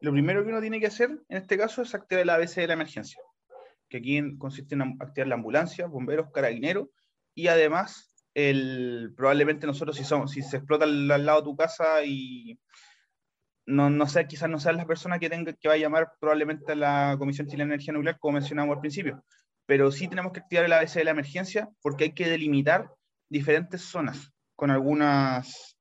Lo 0.01 0.11
primero 0.11 0.43
que 0.43 0.49
uno 0.49 0.61
tiene 0.61 0.79
que 0.79 0.85
hacer 0.85 1.09
en 1.27 1.37
este 1.37 1.57
caso 1.57 1.81
es 1.81 1.95
activar 1.95 2.21
el 2.21 2.29
ABC 2.29 2.57
de 2.57 2.67
la 2.67 2.73
emergencia, 2.73 3.19
que 3.89 3.97
aquí 3.97 4.37
consiste 4.37 4.75
en 4.75 4.95
activar 4.99 5.27
la 5.27 5.35
ambulancia, 5.35 5.87
bomberos, 5.87 6.29
carabineros 6.31 6.89
y 7.33 7.47
además 7.47 8.13
el, 8.35 9.11
probablemente 9.17 9.65
nosotros 9.65 9.97
si, 9.97 10.03
somos, 10.03 10.29
si 10.29 10.43
se 10.43 10.57
explota 10.57 10.85
al 10.85 11.07
lado 11.07 11.39
de 11.39 11.45
tu 11.45 11.55
casa 11.55 12.03
y 12.05 12.59
no, 13.69 13.89
no 13.89 14.07
sé, 14.07 14.27
quizás 14.27 14.49
no 14.49 14.59
sean 14.59 14.77
las 14.77 14.85
personas 14.85 15.19
que, 15.19 15.29
tenga, 15.29 15.53
que 15.53 15.67
va 15.67 15.75
a 15.75 15.77
llamar 15.77 16.11
probablemente 16.19 16.71
a 16.71 16.75
la 16.75 17.15
Comisión 17.17 17.47
Chilena 17.47 17.69
de 17.69 17.75
Energía 17.75 17.93
Nuclear, 17.93 18.19
como 18.19 18.33
mencionamos 18.33 18.75
al 18.75 18.81
principio, 18.81 19.23
pero 19.65 19.91
sí 19.91 20.07
tenemos 20.07 20.31
que 20.31 20.39
activar 20.39 20.65
el 20.65 20.73
ABC 20.73 20.95
de 20.95 21.03
la 21.03 21.11
emergencia 21.11 21.69
porque 21.81 22.05
hay 22.05 22.13
que 22.13 22.27
delimitar 22.27 22.89
diferentes 23.29 23.81
zonas 23.81 24.31
con 24.55 24.71
algunas 24.71 25.77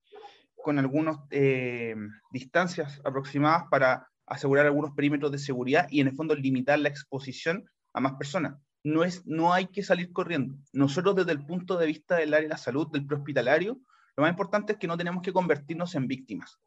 con 0.57 0.79
algunas 0.79 1.17
eh, 1.31 1.95
distancias 2.31 3.01
aproximadas 3.05 3.65
para 3.71 4.07
asegurar 4.27 4.67
algunos 4.67 4.93
perímetros 4.95 5.33
de 5.33 5.39
seguridad 5.39 5.87
y 5.89 6.01
en 6.01 6.09
el 6.09 6.15
fondo 6.15 6.35
limitar 6.35 6.79
la 6.79 6.91
exposición 6.91 7.65
a 7.95 8.01
más 8.01 8.15
personas. 8.15 8.59
No, 8.85 9.03
es, 9.03 9.25
no 9.27 9.55
hay 9.55 9.69
que 9.69 9.83
salir 9.83 10.13
corriendo. 10.13 10.57
Nosotros 10.75 11.17
desde 11.17 11.33
el 11.33 11.47
punto 11.47 11.79
de 11.79 11.87
vista 11.87 12.17
del 12.17 12.35
área 12.35 12.43
de 12.43 12.51
la 12.51 12.59
salud, 12.59 12.89
del 12.93 13.07
prehospitalario, 13.07 13.81
lo 14.17 14.23
más 14.23 14.31
importante 14.31 14.73
es 14.75 14.79
que 14.79 14.87
no 14.87 14.99
tenemos 14.99 15.23
que 15.23 15.33
convertirnos 15.33 15.95
en 15.95 16.07
víctimas. 16.07 16.59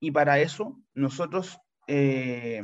Y 0.00 0.10
para 0.10 0.38
eso 0.38 0.80
nosotros 0.94 1.58
eh, 1.86 2.62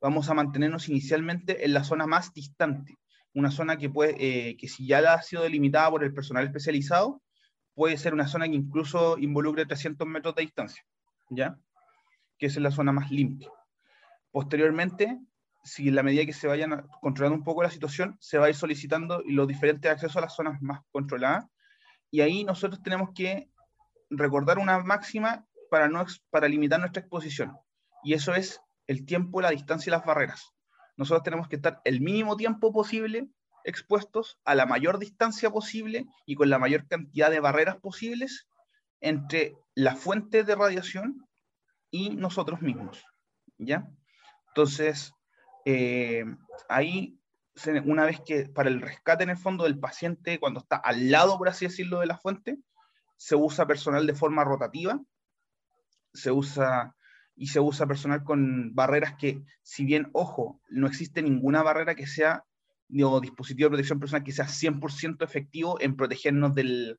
vamos 0.00 0.30
a 0.30 0.34
mantenernos 0.34 0.88
inicialmente 0.88 1.64
en 1.64 1.72
la 1.72 1.84
zona 1.84 2.06
más 2.06 2.32
distante, 2.32 2.96
una 3.34 3.50
zona 3.50 3.76
que, 3.76 3.90
puede, 3.90 4.16
eh, 4.18 4.56
que 4.56 4.68
si 4.68 4.86
ya 4.86 4.98
ha 5.12 5.22
sido 5.22 5.42
delimitada 5.42 5.90
por 5.90 6.04
el 6.04 6.14
personal 6.14 6.44
especializado, 6.44 7.22
puede 7.74 7.96
ser 7.96 8.14
una 8.14 8.26
zona 8.26 8.48
que 8.48 8.54
incluso 8.54 9.18
involucre 9.18 9.66
300 9.66 10.06
metros 10.06 10.34
de 10.34 10.42
distancia, 10.42 10.82
¿ya? 11.30 11.58
Que 12.38 12.46
es 12.46 12.56
la 12.56 12.70
zona 12.70 12.92
más 12.92 13.10
limpia. 13.10 13.50
Posteriormente, 14.30 15.18
si 15.64 15.88
en 15.88 15.94
la 15.94 16.02
medida 16.02 16.26
que 16.26 16.32
se 16.32 16.48
vayan 16.48 16.86
controlando 17.00 17.38
un 17.38 17.44
poco 17.44 17.62
la 17.62 17.70
situación, 17.70 18.16
se 18.20 18.38
va 18.38 18.46
a 18.46 18.48
ir 18.48 18.54
solicitando 18.54 19.22
los 19.26 19.46
diferentes 19.46 19.90
accesos 19.90 20.16
a 20.16 20.22
las 20.22 20.34
zonas 20.34 20.60
más 20.60 20.80
controladas. 20.90 21.46
Y 22.10 22.20
ahí 22.20 22.44
nosotros 22.44 22.82
tenemos 22.82 23.10
que 23.14 23.50
recordar 24.10 24.58
una 24.58 24.78
máxima 24.80 25.46
para, 25.70 25.88
no, 25.88 26.04
para 26.30 26.48
limitar 26.48 26.80
nuestra 26.80 27.00
exposición. 27.00 27.56
Y 28.02 28.14
eso 28.14 28.34
es 28.34 28.60
el 28.86 29.04
tiempo, 29.04 29.40
la 29.40 29.50
distancia 29.50 29.90
y 29.90 29.92
las 29.92 30.04
barreras. 30.04 30.54
Nosotros 30.96 31.22
tenemos 31.22 31.48
que 31.48 31.56
estar 31.56 31.80
el 31.84 32.00
mínimo 32.00 32.36
tiempo 32.36 32.72
posible 32.72 33.28
expuestos 33.64 34.38
a 34.44 34.54
la 34.54 34.66
mayor 34.66 34.98
distancia 34.98 35.50
posible 35.50 36.06
y 36.26 36.34
con 36.34 36.48
la 36.50 36.58
mayor 36.58 36.86
cantidad 36.88 37.30
de 37.30 37.40
barreras 37.40 37.76
posibles 37.76 38.48
entre 39.00 39.56
la 39.74 39.94
fuente 39.94 40.42
de 40.42 40.54
radiación 40.54 41.26
y 41.90 42.10
nosotros 42.10 42.62
mismos. 42.62 43.04
¿Ya? 43.58 43.88
Entonces, 44.48 45.12
eh, 45.64 46.24
ahí, 46.68 47.20
una 47.84 48.06
vez 48.06 48.20
que 48.24 48.48
para 48.48 48.68
el 48.68 48.80
rescate 48.80 49.24
en 49.24 49.30
el 49.30 49.36
fondo 49.36 49.64
del 49.64 49.78
paciente, 49.78 50.40
cuando 50.40 50.60
está 50.60 50.76
al 50.76 51.10
lado, 51.10 51.36
por 51.38 51.48
así 51.48 51.66
decirlo, 51.66 52.00
de 52.00 52.06
la 52.06 52.18
fuente, 52.18 52.58
se 53.16 53.36
usa 53.36 53.66
personal 53.66 54.06
de 54.06 54.14
forma 54.14 54.44
rotativa, 54.44 55.00
se 56.12 56.30
usa 56.30 56.94
y 57.36 57.48
se 57.48 57.60
usa 57.60 57.86
personal 57.86 58.24
con 58.24 58.74
barreras 58.74 59.14
que, 59.18 59.42
si 59.62 59.84
bien, 59.84 60.10
ojo, 60.12 60.60
no 60.68 60.86
existe 60.88 61.22
ninguna 61.22 61.62
barrera 61.62 61.94
que 61.94 62.06
sea, 62.06 62.44
o 63.02 63.20
dispositivo 63.20 63.66
de 63.66 63.70
protección 63.70 64.00
personal 64.00 64.24
que 64.24 64.32
sea 64.32 64.46
100% 64.46 65.24
efectivo 65.24 65.80
en 65.80 65.96
protegernos 65.96 66.54
del, 66.54 66.98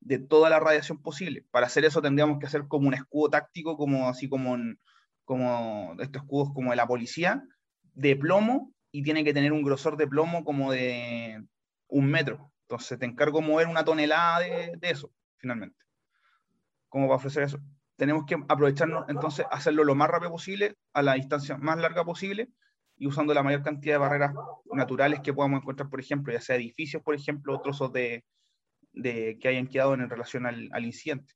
de 0.00 0.18
toda 0.18 0.48
la 0.50 0.60
radiación 0.60 1.02
posible. 1.02 1.44
Para 1.50 1.66
hacer 1.66 1.84
eso 1.84 2.00
tendríamos 2.00 2.38
que 2.38 2.46
hacer 2.46 2.66
como 2.68 2.88
un 2.88 2.94
escudo 2.94 3.30
táctico, 3.30 3.76
como 3.76 4.08
así 4.08 4.28
como, 4.28 4.56
como 5.24 5.96
estos 5.98 6.22
escudos 6.22 6.52
como 6.54 6.70
de 6.70 6.76
la 6.76 6.86
policía, 6.86 7.42
de 7.94 8.16
plomo, 8.16 8.72
y 8.90 9.02
tiene 9.02 9.24
que 9.24 9.34
tener 9.34 9.52
un 9.52 9.64
grosor 9.64 9.96
de 9.96 10.06
plomo 10.06 10.44
como 10.44 10.70
de 10.70 11.44
un 11.88 12.06
metro. 12.06 12.52
Entonces 12.62 12.98
te 12.98 13.06
encargo 13.06 13.42
mover 13.42 13.66
una 13.66 13.84
tonelada 13.84 14.40
de, 14.40 14.78
eso, 14.82 15.10
finalmente. 15.36 15.76
¿Cómo 16.88 17.08
va 17.08 17.14
a 17.14 17.16
ofrecer 17.16 17.42
eso? 17.42 17.58
Tenemos 17.96 18.24
que 18.26 18.36
aprovecharnos, 18.48 19.08
entonces, 19.08 19.46
hacerlo 19.50 19.84
lo 19.84 19.94
más 19.94 20.08
rápido 20.08 20.30
posible, 20.30 20.76
a 20.92 21.02
la 21.02 21.14
distancia 21.14 21.56
más 21.56 21.78
larga 21.78 22.04
posible, 22.04 22.50
y 22.96 23.06
usando 23.06 23.34
la 23.34 23.42
mayor 23.42 23.62
cantidad 23.62 23.94
de 23.94 23.98
barreras 23.98 24.34
naturales 24.72 25.20
que 25.20 25.32
podamos 25.32 25.60
encontrar, 25.60 25.90
por 25.90 26.00
ejemplo, 26.00 26.32
ya 26.32 26.40
sea 26.40 26.56
edificios, 26.56 27.02
por 27.02 27.14
ejemplo, 27.14 27.54
o 27.54 27.60
trozos 27.60 27.92
de, 27.92 28.24
de, 28.92 29.38
que 29.40 29.48
hayan 29.48 29.66
quedado 29.66 29.94
en 29.94 30.08
relación 30.08 30.46
al, 30.46 30.68
al 30.72 30.84
incidente. 30.84 31.34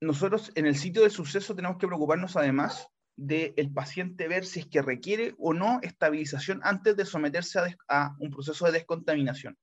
Nosotros 0.00 0.52
en 0.54 0.66
el 0.66 0.76
sitio 0.76 1.02
de 1.02 1.10
suceso 1.10 1.54
tenemos 1.54 1.76
que 1.76 1.86
preocuparnos 1.86 2.36
además 2.36 2.88
del 3.16 3.70
paciente 3.74 4.28
ver 4.28 4.46
si 4.46 4.60
es 4.60 4.66
que 4.66 4.80
requiere 4.80 5.34
o 5.38 5.52
no 5.52 5.78
estabilización 5.82 6.60
antes 6.62 6.96
de 6.96 7.04
someterse 7.04 7.58
a, 7.58 7.66
a, 7.88 8.16
un 8.18 8.30
proceso 8.30 8.64
de 8.64 8.72
descontaminación. 8.72 9.58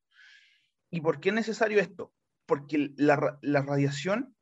¿Y 0.91 1.01
por 1.01 1.19
qué 1.19 1.29
es 1.29 1.35
necesario 1.35 1.79
esto? 1.79 2.13
Porque 2.45 2.93
la, 2.97 3.39
la 3.41 3.61
radiación 3.63 4.36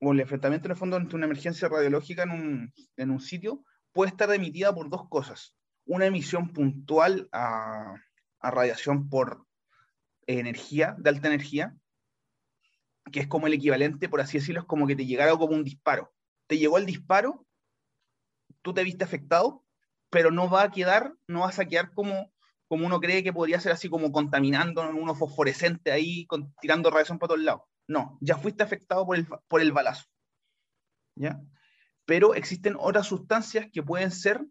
o 0.00 0.12
el 0.12 0.20
enfrentamiento 0.20 0.68
en 0.68 0.72
el 0.72 0.76
fondo 0.76 0.96
ante 0.96 1.16
una 1.16 1.26
emergencia 1.26 1.68
radiológica 1.68 2.22
en 2.22 2.30
un, 2.30 2.72
en 2.96 3.10
un 3.10 3.20
sitio 3.20 3.64
puede 3.92 4.10
estar 4.10 4.32
emitida 4.32 4.74
por 4.74 4.88
dos 4.90 5.08
cosas. 5.08 5.56
Una 5.84 6.06
emisión 6.06 6.52
puntual 6.52 7.28
a, 7.32 7.94
a 8.40 8.50
radiación 8.50 9.08
por 9.08 9.46
energía, 10.26 10.94
de 10.98 11.10
alta 11.10 11.28
energía, 11.28 11.74
que 13.10 13.20
es 13.20 13.26
como 13.26 13.46
el 13.46 13.54
equivalente, 13.54 14.08
por 14.08 14.20
así 14.20 14.38
decirlo, 14.38 14.60
es 14.60 14.66
como 14.66 14.86
que 14.86 14.96
te 14.96 15.06
llegara 15.06 15.32
como 15.32 15.54
un 15.54 15.64
disparo. 15.64 16.12
Te 16.46 16.58
llegó 16.58 16.78
el 16.78 16.86
disparo, 16.86 17.46
tú 18.62 18.74
te 18.74 18.84
viste 18.84 19.04
afectado, 19.04 19.64
pero 20.10 20.30
no 20.30 20.48
va 20.48 20.62
a 20.62 20.70
quedar, 20.70 21.14
no 21.26 21.40
vas 21.40 21.58
a 21.58 21.66
quedar 21.66 21.92
como, 21.92 22.32
como 22.66 22.86
uno 22.86 23.00
cree 23.00 23.22
que 23.22 23.32
podría 23.32 23.60
ser 23.60 23.72
así 23.72 23.88
como 23.88 24.12
contaminando, 24.12 24.88
uno 24.90 25.14
fosforescente 25.14 25.90
ahí, 25.90 26.26
con, 26.26 26.54
tirando 26.60 26.90
radiación 26.90 27.18
para 27.18 27.28
todos 27.28 27.42
lados. 27.42 27.62
No, 27.88 28.18
ya 28.20 28.36
fuiste 28.36 28.62
afectado 28.62 29.04
por 29.06 29.16
el, 29.16 29.26
por 29.26 29.60
el 29.60 29.72
balazo. 29.72 30.04
¿Ya? 31.16 31.40
Pero 32.04 32.34
existen 32.34 32.76
otras 32.78 33.06
sustancias 33.06 33.66
que 33.72 33.82
pueden 33.82 34.10
ser, 34.10 34.44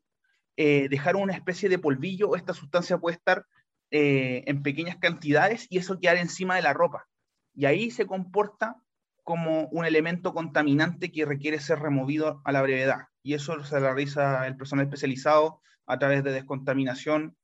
eh, 0.58 0.90
dejar 0.90 1.16
una 1.16 1.34
especie 1.34 1.70
de 1.70 1.80
polvillo, 1.80 2.30
o 2.30 2.36
esta 2.36 2.54
sustancia 2.54 2.98
puede 2.98 3.16
estar 3.16 3.46
eh, 3.90 4.44
en 4.48 4.64
pequeñas 4.64 4.98
cantidades 4.98 5.66
y 5.70 5.78
eso 5.78 6.00
quedar 6.00 6.18
encima 6.18 6.56
de 6.56 6.62
la 6.62 6.74
ropa. 6.74 7.08
Y 7.54 7.66
ahí 7.66 7.90
se 7.90 8.06
comporta 8.06 8.76
como 9.24 9.68
un 9.68 9.86
elemento 9.86 10.34
contaminante 10.34 11.12
que 11.12 11.26
requiere 11.26 11.60
ser 11.60 11.80
removido 11.80 12.42
a 12.44 12.52
la 12.52 12.62
brevedad. 12.62 13.08
Y 13.24 13.34
eso 13.34 13.64
se 13.64 13.80
realiza 13.80 14.48
el 14.48 14.56
personal 14.56 14.86
especializado 14.86 15.62
a 15.86 16.00
través 16.00 16.24
de 16.24 16.32
descontaminación, 16.32 17.36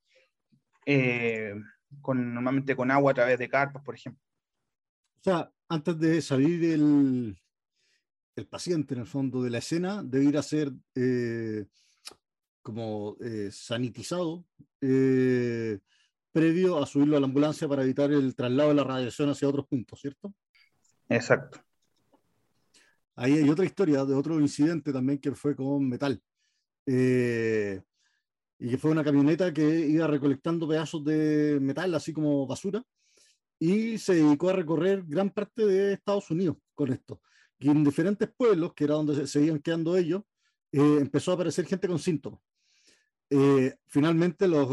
eh, 0.86 1.54
con, 2.02 2.34
normalmente 2.34 2.76
con 2.76 2.92
agua 2.92 3.12
a 3.12 3.16
través 3.16 3.40
de 3.40 3.50
carpas, 3.50 3.84
por 3.84 3.96
ejemplo. 3.96 4.22
O 5.18 5.24
sea, 5.24 5.52
antes 5.74 6.00
de 6.00 6.22
salir 6.22 6.64
el, 6.66 7.38
el 8.36 8.48
paciente 8.48 8.94
en 8.94 9.02
el 9.02 9.08
fondo 9.08 9.44
de 9.44 9.50
la 9.50 9.58
escena, 9.58 10.04
debiera 10.04 10.42
ser 10.42 10.72
eh, 10.96 11.66
como 12.62 13.18
sanitizado, 13.52 14.46
previo 14.80 16.82
a 16.82 16.86
subirlo 16.86 17.18
a 17.18 17.20
la 17.20 17.28
ambulancia 17.28 17.68
para 17.68 17.84
evitar 17.84 18.12
el 18.12 18.36
traslado 18.36 18.70
de 18.70 18.76
la 18.76 18.84
radiación 18.84 19.30
hacia 19.30 19.48
otros 19.48 19.68
puntos, 19.68 20.00
¿cierto? 20.00 20.34
Exacto. 21.10 21.62
Ahí 23.16 23.34
hay 23.34 23.50
otra 23.50 23.66
historia 23.66 24.06
de 24.06 24.16
otro 24.16 24.40
incidente 24.40 24.92
también 24.92 25.20
que 25.20 25.36
fue 25.36 25.56
con 25.56 25.88
metal. 25.88 26.22
Eh, 26.86 27.82
y 28.58 28.70
que 28.70 28.78
fue 28.78 28.92
una 28.92 29.04
camioneta 29.04 29.54
que 29.54 29.88
iba 29.88 30.08
recolectando 30.08 30.68
pedazos 30.68 31.04
de 31.04 31.60
metal, 31.62 31.94
así 31.94 32.12
como 32.12 32.48
basura, 32.48 32.84
y 33.64 33.98
se 33.98 34.16
dedicó 34.16 34.50
a 34.50 34.54
recorrer 34.54 35.04
gran 35.08 35.30
parte 35.30 35.66
de 35.66 35.94
Estados 35.94 36.30
Unidos 36.30 36.58
con 36.76 36.92
esto. 36.92 37.22
Y 37.58 37.70
en 37.70 37.82
diferentes 37.82 38.30
pueblos, 38.36 38.74
que 38.74 38.84
era 38.84 38.96
donde 38.96 39.16
se 39.16 39.26
seguían 39.26 39.60
quedando 39.60 39.96
ellos, 39.96 40.24
eh, 40.70 40.98
empezó 41.00 41.32
a 41.32 41.36
aparecer 41.36 41.66
gente 41.66 41.88
con 41.88 41.98
síntomas. 41.98 42.42
Eh, 43.30 43.74
finalmente 43.88 44.50
los, 44.50 44.70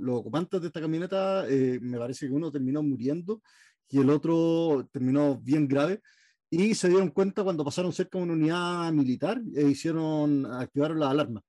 los, 0.00 0.18
ocupantes 0.18 0.60
de 0.60 0.66
esta 0.66 0.80
camioneta, 0.80 1.48
eh, 1.48 1.78
me 1.80 1.98
parece 1.98 2.26
que 2.26 2.32
uno 2.32 2.50
terminó 2.50 2.82
muriendo 2.82 3.40
y 3.88 4.00
el 4.00 4.10
otro 4.10 4.88
terminó 4.90 5.38
bien 5.38 5.68
grave. 5.68 6.00
Y 6.50 6.74
se 6.74 6.88
dieron 6.88 7.10
cuenta 7.10 7.44
cuando 7.44 7.64
pasaron 7.64 7.92
cerca 7.92 8.18
de 8.18 8.24
una 8.24 8.32
unidad 8.32 8.92
militar 8.92 9.40
e 9.54 9.68
hicieron, 9.68 10.46
activaron 10.46 10.98
las 10.98 11.10
alarmas. 11.10 11.44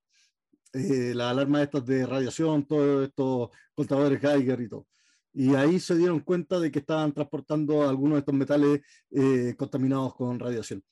Eh, 0.74 1.14
las 1.16 1.32
alarmas 1.32 1.64
estas 1.64 1.86
de 1.88 2.06
radiación, 2.06 2.68
todos 2.68 3.08
estos 3.08 3.50
contadores 3.74 4.22
Geiger 4.22 4.62
y 4.62 4.70
todo. 4.70 4.86
Y 5.34 5.56
ahí 5.56 5.80
se 5.80 5.96
dieron 5.96 6.20
cuenta 6.20 6.60
de 6.60 6.72
que 6.72 6.80
estaban 6.80 7.12
transportando 7.14 7.88
algunos 7.88 8.16
de 8.16 8.20
estos 8.20 8.36
metales 8.36 8.82
eh, 9.12 9.56
contaminados 9.58 10.16
con 10.16 10.40
radiación. 10.40 10.84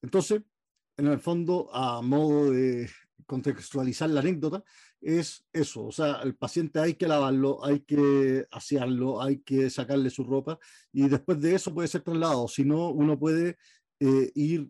Entonces, 0.00 0.42
en 0.96 1.06
el 1.06 1.18
fondo, 1.18 1.74
a 1.74 2.00
modo 2.02 2.50
de 2.50 2.88
contextualizar 3.26 4.10
la 4.10 4.20
anécdota, 4.20 4.62
es 5.00 5.44
eso, 5.52 5.86
o 5.86 5.92
sea, 5.92 6.20
el 6.22 6.36
paciente 6.36 6.78
hay 6.78 6.94
que 6.94 7.08
lavarlo, 7.08 7.64
hay 7.64 7.80
que 7.80 8.46
asearlo, 8.50 9.20
hay 9.20 9.38
que 9.38 9.68
sacarle 9.68 10.10
su 10.10 10.22
ropa 10.22 10.58
y 10.92 11.08
después 11.08 11.40
de 11.40 11.54
eso 11.54 11.74
puede 11.74 11.88
ser 11.88 12.02
trasladado, 12.02 12.46
si 12.46 12.64
no, 12.64 12.90
uno 12.90 13.18
puede 13.18 13.56
eh, 13.98 14.30
ir 14.34 14.68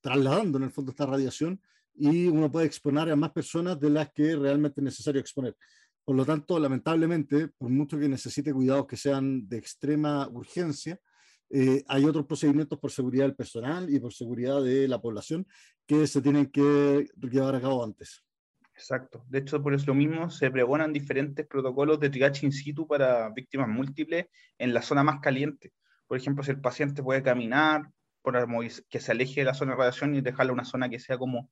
trasladando 0.00 0.58
en 0.58 0.64
el 0.64 0.70
fondo 0.70 0.90
esta 0.90 1.06
radiación 1.06 1.60
y 1.94 2.28
uno 2.28 2.50
puede 2.50 2.66
exponer 2.66 3.10
a 3.10 3.16
más 3.16 3.32
personas 3.32 3.78
de 3.78 3.90
las 3.90 4.10
que 4.12 4.36
realmente 4.36 4.80
es 4.80 4.84
necesario 4.84 5.20
exponer. 5.20 5.56
Por 6.04 6.16
lo 6.16 6.24
tanto, 6.24 6.58
lamentablemente, 6.58 7.48
por 7.48 7.70
mucho 7.70 7.98
que 7.98 8.08
necesite 8.08 8.52
cuidados 8.52 8.86
que 8.86 8.96
sean 8.96 9.48
de 9.48 9.58
extrema 9.58 10.28
urgencia, 10.28 10.98
eh, 11.48 11.84
hay 11.86 12.04
otros 12.06 12.26
procedimientos 12.26 12.78
por 12.78 12.90
seguridad 12.90 13.24
del 13.24 13.36
personal 13.36 13.88
y 13.88 14.00
por 14.00 14.12
seguridad 14.12 14.62
de 14.62 14.88
la 14.88 15.00
población 15.00 15.46
que 15.86 16.06
se 16.06 16.22
tienen 16.22 16.46
que 16.46 17.06
llevar 17.20 17.54
a 17.54 17.60
cabo 17.60 17.84
antes. 17.84 18.24
Exacto. 18.74 19.24
De 19.28 19.40
hecho, 19.40 19.62
por 19.62 19.74
eso 19.74 19.94
mismo 19.94 20.30
se 20.30 20.50
pregonan 20.50 20.92
diferentes 20.92 21.46
protocolos 21.46 22.00
de 22.00 22.10
triage 22.10 22.46
in 22.46 22.52
situ 22.52 22.86
para 22.86 23.28
víctimas 23.28 23.68
múltiples 23.68 24.26
en 24.58 24.72
la 24.72 24.82
zona 24.82 25.02
más 25.04 25.20
caliente. 25.20 25.72
Por 26.06 26.16
ejemplo, 26.16 26.42
si 26.42 26.50
el 26.50 26.60
paciente 26.60 27.02
puede 27.02 27.22
caminar, 27.22 27.82
por 28.22 28.34
que 28.88 29.00
se 29.00 29.12
aleje 29.12 29.40
de 29.40 29.46
la 29.46 29.54
zona 29.54 29.72
de 29.72 29.78
radiación 29.78 30.14
y 30.14 30.20
dejarle 30.20 30.52
una 30.52 30.64
zona 30.64 30.88
que 30.88 30.98
sea 30.98 31.18
como 31.18 31.50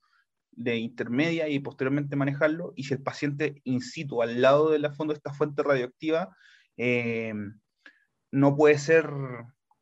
de 0.53 0.77
intermedia 0.77 1.49
y 1.49 1.59
posteriormente 1.61 2.17
manejarlo. 2.17 2.73
Y 2.77 2.85
si 2.85 2.95
el 2.95 3.03
paciente 3.03 3.61
in 3.65 3.81
situ, 3.81 4.23
al 4.23 4.41
lado 4.41 4.71
del 4.71 4.91
fondo 4.93 5.13
de 5.13 5.19
esta 5.19 5.33
fuente 5.33 5.63
radioactiva, 5.63 6.35
eh, 6.77 7.35
no 8.33 8.57
puede 8.57 8.79
ser, 8.79 9.11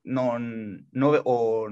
no, 0.05 0.39
no, 0.39 1.13
o 1.25 1.69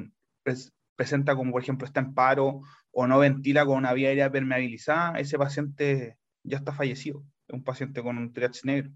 presenta 0.96 1.36
como 1.36 1.52
por 1.52 1.62
ejemplo 1.62 1.86
está 1.86 2.00
en 2.00 2.14
paro 2.14 2.62
o 2.90 3.06
no 3.06 3.18
ventila 3.18 3.66
con 3.66 3.76
una 3.76 3.92
vía 3.92 4.08
aérea 4.08 4.32
permeabilizada, 4.32 5.18
ese 5.18 5.36
paciente 5.36 6.16
ya 6.42 6.58
está 6.58 6.72
fallecido. 6.72 7.22
Es 7.46 7.54
un 7.54 7.62
paciente 7.62 8.02
con 8.02 8.16
un 8.16 8.32
triage 8.32 8.60
negro. 8.64 8.90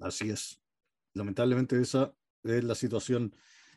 Así 0.00 0.30
es. 0.30 0.60
Lamentablemente 1.14 1.80
esa 1.80 2.12
es 2.42 2.64
la 2.64 2.74
situación, 2.74 3.34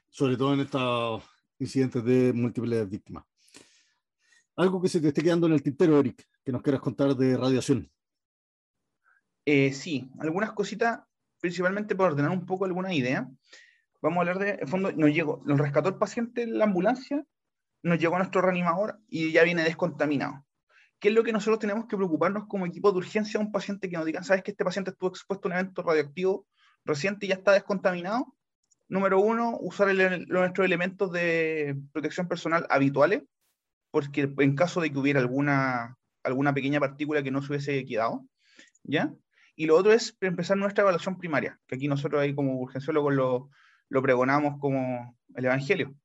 sobre 0.09 0.37
todo 0.37 0.53
en 0.53 0.61
estos 0.61 1.23
incidentes 1.59 2.03
de 2.03 2.33
múltiples 2.33 2.89
víctimas. 2.89 3.25
Algo 4.55 4.81
que 4.81 4.89
se 4.89 5.01
te 5.01 5.09
esté 5.09 5.21
quedando 5.21 5.47
en 5.47 5.53
el 5.53 5.63
tintero, 5.63 5.99
Eric, 5.99 6.27
que 6.43 6.51
nos 6.51 6.61
quieras 6.61 6.81
contar 6.81 7.15
de 7.15 7.37
radiación. 7.37 7.91
Eh, 9.45 9.73
sí, 9.73 10.09
algunas 10.19 10.53
cositas, 10.53 11.01
principalmente 11.39 11.95
para 11.95 12.11
ordenar 12.11 12.31
un 12.31 12.45
poco 12.45 12.65
alguna 12.65 12.93
idea. 12.93 13.29
Vamos 14.01 14.17
a 14.17 14.21
hablar 14.21 14.39
de, 14.39 14.59
en 14.61 14.67
fondo, 14.67 14.91
nos 14.91 15.11
llegó, 15.11 15.43
nos 15.45 15.59
rescató 15.59 15.89
el 15.89 15.95
paciente 15.95 16.43
en 16.43 16.57
la 16.57 16.65
ambulancia 16.65 17.25
nos 17.85 17.99
llegó 17.99 18.17
nuestro 18.17 18.41
reanimador 18.41 18.99
y 19.07 19.31
ya 19.31 19.43
viene 19.43 19.63
descontaminado. 19.63 20.43
¿Qué 20.99 21.09
es 21.09 21.13
lo 21.13 21.23
que 21.23 21.31
nosotros 21.31 21.59
tenemos 21.59 21.85
que 21.85 21.95
preocuparnos 21.95 22.47
como 22.47 22.65
equipo 22.65 22.91
de 22.91 22.97
urgencia 22.97 23.39
a 23.39 23.43
un 23.43 23.51
paciente 23.51 23.89
que 23.89 23.95
nos 23.95 24.05
digan, 24.05 24.23
sabes 24.23 24.43
que 24.43 24.51
este 24.51 24.65
paciente 24.65 24.89
estuvo 24.89 25.09
expuesto 25.09 25.47
a 25.47 25.51
un 25.51 25.57
evento 25.57 25.83
radioactivo 25.83 26.47
reciente 26.83 27.25
y 27.25 27.29
ya 27.29 27.35
está 27.35 27.51
descontaminado? 27.51 28.35
Número 28.87 29.19
uno, 29.19 29.57
usar 29.59 29.93
nuestros 30.27 30.65
elementos 30.65 31.11
de 31.11 31.77
protección 31.91 32.27
personal 32.27 32.65
habituales, 32.71 33.21
porque 33.95 34.29
en 34.39 34.55
caso 34.57 34.81
de 34.81 34.91
que 34.91 34.99
hubiera 34.99 35.21
alguna, 35.21 35.97
alguna 36.21 36.53
pequeña 36.53 36.81
partícula 36.81 37.23
que 37.23 37.31
no 37.31 37.41
se 37.41 37.53
hubiese 37.53 37.85
quedado, 37.85 38.25
¿ya? 38.83 39.13
Y 39.55 39.67
lo 39.67 39.77
otro 39.77 39.93
es 39.93 40.17
empezar 40.19 40.57
nuestra 40.57 40.81
evaluación 40.81 41.17
primaria, 41.17 41.61
que 41.65 41.75
aquí 41.75 41.87
nosotros 41.87 42.21
ahí 42.21 42.35
como 42.35 42.59
urgenciólogos 42.59 43.13
lo, 43.13 43.49
lo 43.87 44.01
pregonamos 44.01 44.59
como 44.59 45.17
el 45.33 45.45
Evangelio, 45.45 45.95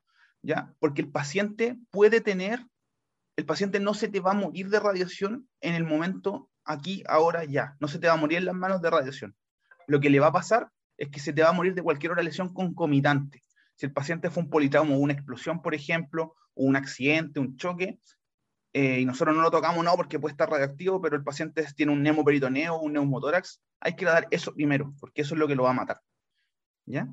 ¿ya? 0.40 0.72
Porque 0.79 1.03
el 1.03 1.11
paciente 1.11 1.79
puede 1.90 2.20
tener, 2.20 2.64
el 3.35 3.44
paciente 3.44 3.81
no 3.81 3.92
se 3.92 4.07
te 4.07 4.20
va 4.20 4.31
a 4.31 4.35
morir 4.35 4.68
de 4.68 4.79
radiación 4.79 5.48
en 5.61 5.74
el 5.74 5.83
momento 5.83 6.48
aquí, 6.64 7.03
ahora, 7.09 7.44
ya. 7.44 7.76
No 7.81 7.88
se 7.88 7.98
te 7.98 8.07
va 8.07 8.12
a 8.12 8.18
morir 8.18 8.38
en 8.38 8.44
las 8.44 8.55
manos 8.55 8.81
de 8.81 8.90
radiación. 8.90 9.35
Lo 9.88 9.98
que 9.98 10.11
le 10.11 10.20
va 10.20 10.29
a 10.29 10.33
pasar 10.33 10.70
es 10.96 11.09
que 11.09 11.18
se 11.18 11.33
te 11.33 11.42
va 11.42 11.48
a 11.48 11.55
morir 11.55 11.74
de 11.74 11.83
cualquier 11.83 12.12
otra 12.12 12.22
lesión 12.22 12.55
concomitante. 12.55 13.42
Si 13.81 13.87
el 13.87 13.95
paciente 13.95 14.29
fue 14.29 14.43
un 14.43 14.51
politrauma 14.51 14.95
o 14.95 14.99
una 14.99 15.14
explosión, 15.14 15.62
por 15.62 15.75
ejemplo, 15.75 16.37
o 16.53 16.64
un 16.64 16.77
accidente, 16.77 17.40
un 17.40 17.57
choque, 17.57 17.99
eh, 18.75 19.01
y 19.01 19.07
nosotros 19.07 19.35
no 19.35 19.40
lo 19.40 19.51
tocamos, 19.51 19.83
no, 19.83 19.97
porque 19.97 20.19
puede 20.19 20.35
estar 20.35 20.51
radioactivo, 20.51 21.01
pero 21.01 21.16
el 21.16 21.25
paciente 21.25 21.64
tiene 21.75 21.90
un 21.90 22.03
nemoperitoneo 22.03 22.75
o 22.75 22.83
un 22.83 22.93
neumotórax, 22.93 23.62
hay 23.81 23.97
que 23.97 24.05
dar 24.05 24.29
eso 24.33 24.53
primero, 24.53 24.93
porque 25.01 25.23
eso 25.23 25.35
es 25.35 25.38
lo 25.38 25.49
que 25.49 25.55
lo 25.55 25.62
va 25.62 25.71
a 25.71 25.73
matar. 25.73 26.03
¿Ya? 26.85 27.09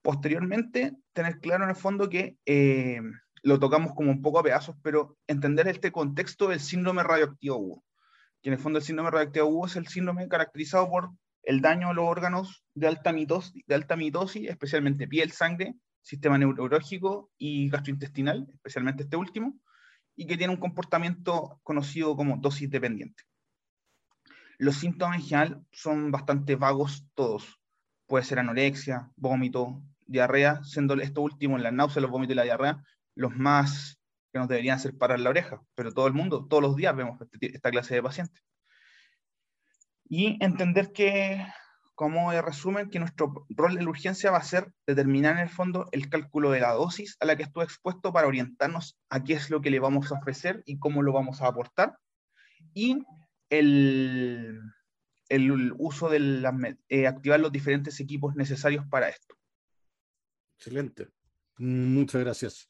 Posteriormente, 0.00 0.94
tener 1.14 1.40
claro 1.40 1.64
en 1.64 1.70
el 1.70 1.74
fondo 1.74 2.08
que 2.08 2.36
eh, 2.46 3.00
lo 3.42 3.58
tocamos 3.58 3.92
como 3.96 4.12
un 4.12 4.22
poco 4.22 4.38
a 4.38 4.44
pedazos, 4.44 4.76
pero 4.84 5.18
entender 5.26 5.66
este 5.66 5.90
contexto 5.90 6.46
del 6.46 6.60
síndrome 6.60 7.02
radioactivo 7.02 7.56
agudo. 7.56 7.84
Que 8.40 8.50
en 8.50 8.52
el 8.52 8.60
fondo 8.60 8.78
el 8.78 8.84
síndrome 8.84 9.10
radioactivo 9.10 9.46
agudo 9.46 9.66
es 9.66 9.74
el 9.74 9.88
síndrome 9.88 10.28
caracterizado 10.28 10.88
por 10.88 11.10
el 11.42 11.60
daño 11.60 11.88
a 11.88 11.92
los 11.92 12.06
órganos 12.06 12.62
de 12.74 12.86
alta 12.86 13.12
mitosis, 13.12 13.64
de 13.66 13.74
alta 13.74 13.96
mitosis 13.96 14.48
especialmente 14.48 15.08
piel, 15.08 15.32
sangre, 15.32 15.74
sistema 16.02 16.38
neurológico 16.38 17.30
y 17.38 17.68
gastrointestinal, 17.68 18.48
especialmente 18.54 19.02
este 19.04 19.16
último, 19.16 19.58
y 20.16 20.26
que 20.26 20.36
tiene 20.36 20.52
un 20.52 20.60
comportamiento 20.60 21.60
conocido 21.62 22.16
como 22.16 22.38
dosis 22.38 22.70
dependiente. 22.70 23.24
Los 24.58 24.76
síntomas 24.76 25.16
en 25.16 25.22
general 25.22 25.66
son 25.70 26.10
bastante 26.10 26.56
vagos 26.56 27.06
todos. 27.14 27.60
Puede 28.06 28.24
ser 28.24 28.40
anorexia, 28.40 29.12
vómito, 29.16 29.82
diarrea, 30.06 30.64
siendo 30.64 30.94
esto 30.94 31.20
último, 31.20 31.58
la 31.58 31.70
náusea, 31.70 32.02
los 32.02 32.10
vómitos 32.10 32.32
y 32.32 32.36
la 32.36 32.42
diarrea, 32.42 32.82
los 33.14 33.36
más 33.36 34.00
que 34.32 34.38
nos 34.38 34.48
deberían 34.48 34.76
hacer 34.76 34.96
parar 34.96 35.20
la 35.20 35.30
oreja, 35.30 35.62
pero 35.74 35.92
todo 35.92 36.06
el 36.06 36.12
mundo, 36.12 36.46
todos 36.48 36.62
los 36.62 36.76
días 36.76 36.96
vemos 36.96 37.20
este 37.20 37.54
esta 37.54 37.70
clase 37.70 37.94
de 37.94 38.02
pacientes. 38.02 38.42
Y 40.08 40.42
entender 40.42 40.92
que, 40.92 41.46
como 41.98 42.30
resumen, 42.30 42.90
que 42.90 43.00
nuestro 43.00 43.44
rol 43.48 43.76
en 43.76 43.82
la 43.82 43.90
urgencia 43.90 44.30
va 44.30 44.38
a 44.38 44.44
ser 44.44 44.72
determinar 44.86 45.34
en 45.34 45.42
el 45.42 45.48
fondo 45.48 45.88
el 45.90 46.08
cálculo 46.08 46.52
de 46.52 46.60
la 46.60 46.70
dosis 46.70 47.16
a 47.18 47.26
la 47.26 47.34
que 47.34 47.42
estuvo 47.42 47.64
expuesto 47.64 48.12
para 48.12 48.28
orientarnos 48.28 48.96
a 49.10 49.24
qué 49.24 49.32
es 49.32 49.50
lo 49.50 49.60
que 49.60 49.70
le 49.70 49.80
vamos 49.80 50.12
a 50.12 50.14
ofrecer 50.14 50.62
y 50.64 50.78
cómo 50.78 51.02
lo 51.02 51.12
vamos 51.12 51.42
a 51.42 51.48
aportar. 51.48 51.98
Y 52.72 53.04
el, 53.50 54.60
el 55.28 55.72
uso 55.76 56.08
de 56.08 56.78
eh, 56.88 57.08
activar 57.08 57.40
los 57.40 57.50
diferentes 57.50 57.98
equipos 57.98 58.36
necesarios 58.36 58.86
para 58.88 59.08
esto. 59.08 59.34
Excelente. 60.56 61.08
Muchas 61.56 62.20
gracias. 62.20 62.68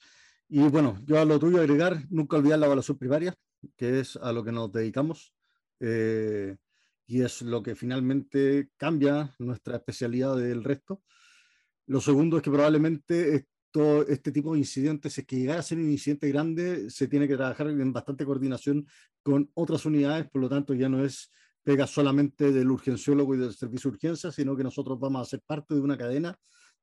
Y 0.48 0.60
bueno, 0.60 0.98
yo 1.04 1.20
a 1.20 1.26
lo 1.26 1.38
tuyo 1.38 1.60
agregar, 1.60 2.02
nunca 2.08 2.38
olvidar 2.38 2.60
la 2.60 2.64
evaluación 2.64 2.96
primaria, 2.96 3.34
que 3.76 4.00
es 4.00 4.16
a 4.16 4.32
lo 4.32 4.42
que 4.42 4.52
nos 4.52 4.72
dedicamos, 4.72 5.34
eh, 5.80 6.56
y 7.08 7.22
es 7.22 7.40
lo 7.40 7.62
que 7.62 7.74
finalmente 7.74 8.68
cambia 8.76 9.34
nuestra 9.38 9.76
especialidad 9.76 10.36
del 10.36 10.62
resto. 10.62 11.02
Lo 11.86 12.02
segundo 12.02 12.36
es 12.36 12.42
que 12.42 12.50
probablemente 12.50 13.46
este 14.08 14.30
tipo 14.30 14.52
de 14.52 14.58
incidentes, 14.58 15.14
si 15.14 15.22
es 15.22 15.26
que 15.26 15.36
llegara 15.36 15.60
a 15.60 15.62
ser 15.62 15.78
un 15.78 15.90
incidente 15.90 16.28
grande, 16.28 16.90
se 16.90 17.08
tiene 17.08 17.26
que 17.26 17.36
trabajar 17.36 17.68
en 17.68 17.92
bastante 17.92 18.26
coordinación 18.26 18.86
con 19.22 19.50
otras 19.54 19.86
unidades, 19.86 20.28
por 20.28 20.42
lo 20.42 20.50
tanto 20.50 20.74
ya 20.74 20.88
no 20.88 21.02
es 21.02 21.30
pega 21.62 21.86
solamente 21.86 22.52
del 22.52 22.70
urgenciólogo 22.70 23.34
y 23.34 23.38
del 23.38 23.54
servicio 23.54 23.90
de 23.90 23.96
urgencia, 23.96 24.30
sino 24.30 24.54
que 24.54 24.62
nosotros 24.62 24.98
vamos 25.00 25.22
a 25.22 25.30
ser 25.30 25.40
parte 25.46 25.74
de 25.74 25.80
una 25.80 25.96
cadena 25.96 26.38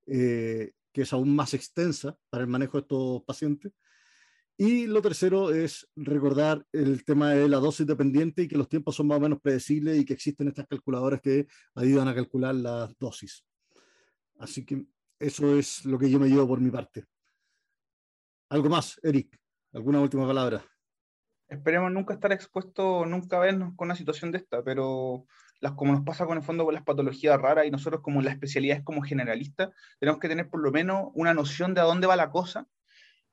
eh, 0.07 0.71
que 0.91 1.03
es 1.03 1.13
aún 1.13 1.35
más 1.35 1.53
extensa 1.53 2.17
para 2.29 2.43
el 2.43 2.49
manejo 2.49 2.77
de 2.77 2.81
estos 2.81 3.23
pacientes. 3.23 3.73
Y 4.57 4.87
lo 4.87 5.01
tercero 5.01 5.53
es 5.53 5.85
recordar 5.97 6.65
el 6.71 7.03
tema 7.03 7.31
de 7.31 7.49
la 7.49 7.57
dosis 7.57 7.85
dependiente 7.85 8.43
y 8.43 8.47
que 8.47 8.57
los 8.57 8.69
tiempos 8.69 8.95
son 8.95 9.07
más 9.07 9.17
o 9.17 9.21
menos 9.21 9.41
predecibles 9.41 9.97
y 9.97 10.05
que 10.05 10.13
existen 10.13 10.47
estas 10.47 10.65
calculadoras 10.65 11.19
que 11.19 11.47
ayudan 11.75 12.07
a 12.07 12.15
calcular 12.15 12.55
las 12.55 12.97
dosis. 12.97 13.43
Así 14.39 14.65
que 14.65 14.85
eso 15.19 15.57
es 15.57 15.83
lo 15.85 15.99
que 15.99 16.09
yo 16.09 16.19
me 16.19 16.29
llevo 16.29 16.47
por 16.47 16.61
mi 16.61 16.71
parte. 16.71 17.05
¿Algo 18.49 18.69
más, 18.69 18.97
Eric? 19.03 19.37
¿Alguna 19.73 19.99
última 19.99 20.25
palabra? 20.25 20.63
Esperemos 21.49 21.91
nunca 21.91 22.13
estar 22.13 22.31
expuesto, 22.31 23.05
nunca 23.05 23.39
vernos 23.39 23.73
con 23.75 23.87
una 23.87 23.95
situación 23.95 24.31
de 24.31 24.37
esta, 24.37 24.63
pero 24.63 25.25
las, 25.59 25.73
como 25.73 25.91
nos 25.91 26.03
pasa 26.03 26.25
con 26.25 26.37
el 26.37 26.43
fondo 26.43 26.63
con 26.63 26.73
las 26.73 26.83
patologías 26.83 27.39
raras 27.39 27.65
y 27.65 27.71
nosotros 27.71 28.01
como 28.01 28.21
la 28.21 28.31
especialidad 28.31 28.77
es 28.77 28.83
como 28.83 29.01
generalista, 29.01 29.71
tenemos 29.99 30.19
que 30.19 30.29
tener 30.29 30.49
por 30.49 30.61
lo 30.61 30.71
menos 30.71 31.09
una 31.13 31.33
noción 31.33 31.73
de 31.73 31.81
a 31.81 31.83
dónde 31.83 32.07
va 32.07 32.15
la 32.15 32.31
cosa 32.31 32.67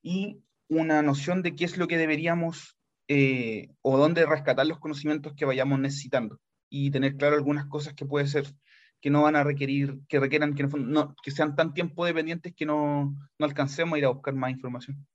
y 0.03 0.43
una 0.73 1.03
noción 1.03 1.43
de 1.43 1.55
qué 1.55 1.65
es 1.67 1.77
lo 1.77 1.87
que 1.87 1.99
deberíamos 1.99 2.79
eh, 3.09 3.69
o 3.83 3.99
dónde 3.99 4.25
rescatar 4.25 4.67
los 4.67 4.79
conocimientos 4.79 5.35
que 5.35 5.45
vayamos 5.45 5.79
necesitando 5.79 6.41
y 6.71 6.91
tener 6.91 7.17
claro 7.17 7.37
algunas 7.37 7.67
cosas 7.67 7.93
que 7.93 8.07
puede 8.07 8.27
ser 8.27 8.47
que 9.01 9.11
no 9.11 9.23
van 9.23 9.37
a 9.37 9.45
requerir, 9.45 9.99
que 10.09 10.19
requieran 10.19 10.55
que, 10.55 10.63
no, 10.63 11.15
sean 11.27 11.57
tan 11.57 11.75
tiempo 11.75 12.07
dependientes 12.07 12.55
que 12.55 12.65
no, 12.65 13.15
no 13.39 13.47
alcancemos 13.47 13.97
a 13.97 13.99
ir 13.99 14.05
a 14.07 14.11
buscar 14.11 14.35
más 14.35 14.53
información. 14.53 15.07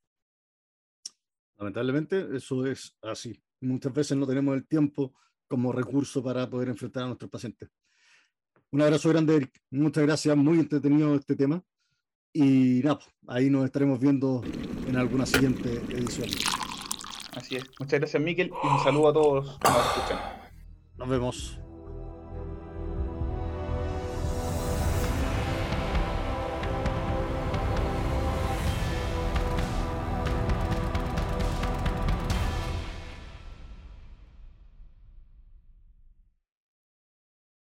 Lamentablemente 1.58 2.28
eso 2.36 2.66
es 2.68 2.96
así. 3.02 3.42
Muchas 3.62 3.94
veces 3.94 4.16
no 4.16 4.28
tenemos 4.28 4.56
el 4.56 4.68
tiempo 4.68 5.16
como 5.48 5.72
recurso 5.72 6.22
para 6.22 6.48
poder 6.48 6.68
enfrentar 6.68 7.04
a 7.04 7.08
nuestros 7.08 7.32
pacientes. 7.32 7.70
Un 8.70 8.82
abrazo 8.82 9.10
grande, 9.10 9.38
Eric. 9.38 9.60
Muchas 9.72 10.04
gracias, 10.04 10.38
muy 10.38 10.60
entretenido 10.60 11.16
este 11.16 11.36
tema. 11.36 11.64
Y 12.34 12.82
nada, 12.84 13.00
ahí 13.28 13.50
nos 13.50 13.66
estaremos 13.66 14.00
viendo 14.00 14.44
en 14.98 15.02
alguna 15.02 15.28
siguiente 15.28 15.70
edición. 15.90 16.28
Así 17.36 17.56
es. 17.56 17.66
Muchas 17.80 18.00
gracias, 18.00 18.22
Miquel, 18.22 18.52
y 18.64 18.68
un 18.68 18.80
saludo 18.80 19.10
a 19.10 19.14
todos 19.14 19.46
los 19.46 19.60
que 19.60 19.70
nos 19.70 19.78
escuchan. 19.78 20.20
Nos 20.98 21.10
vemos. 21.10 21.60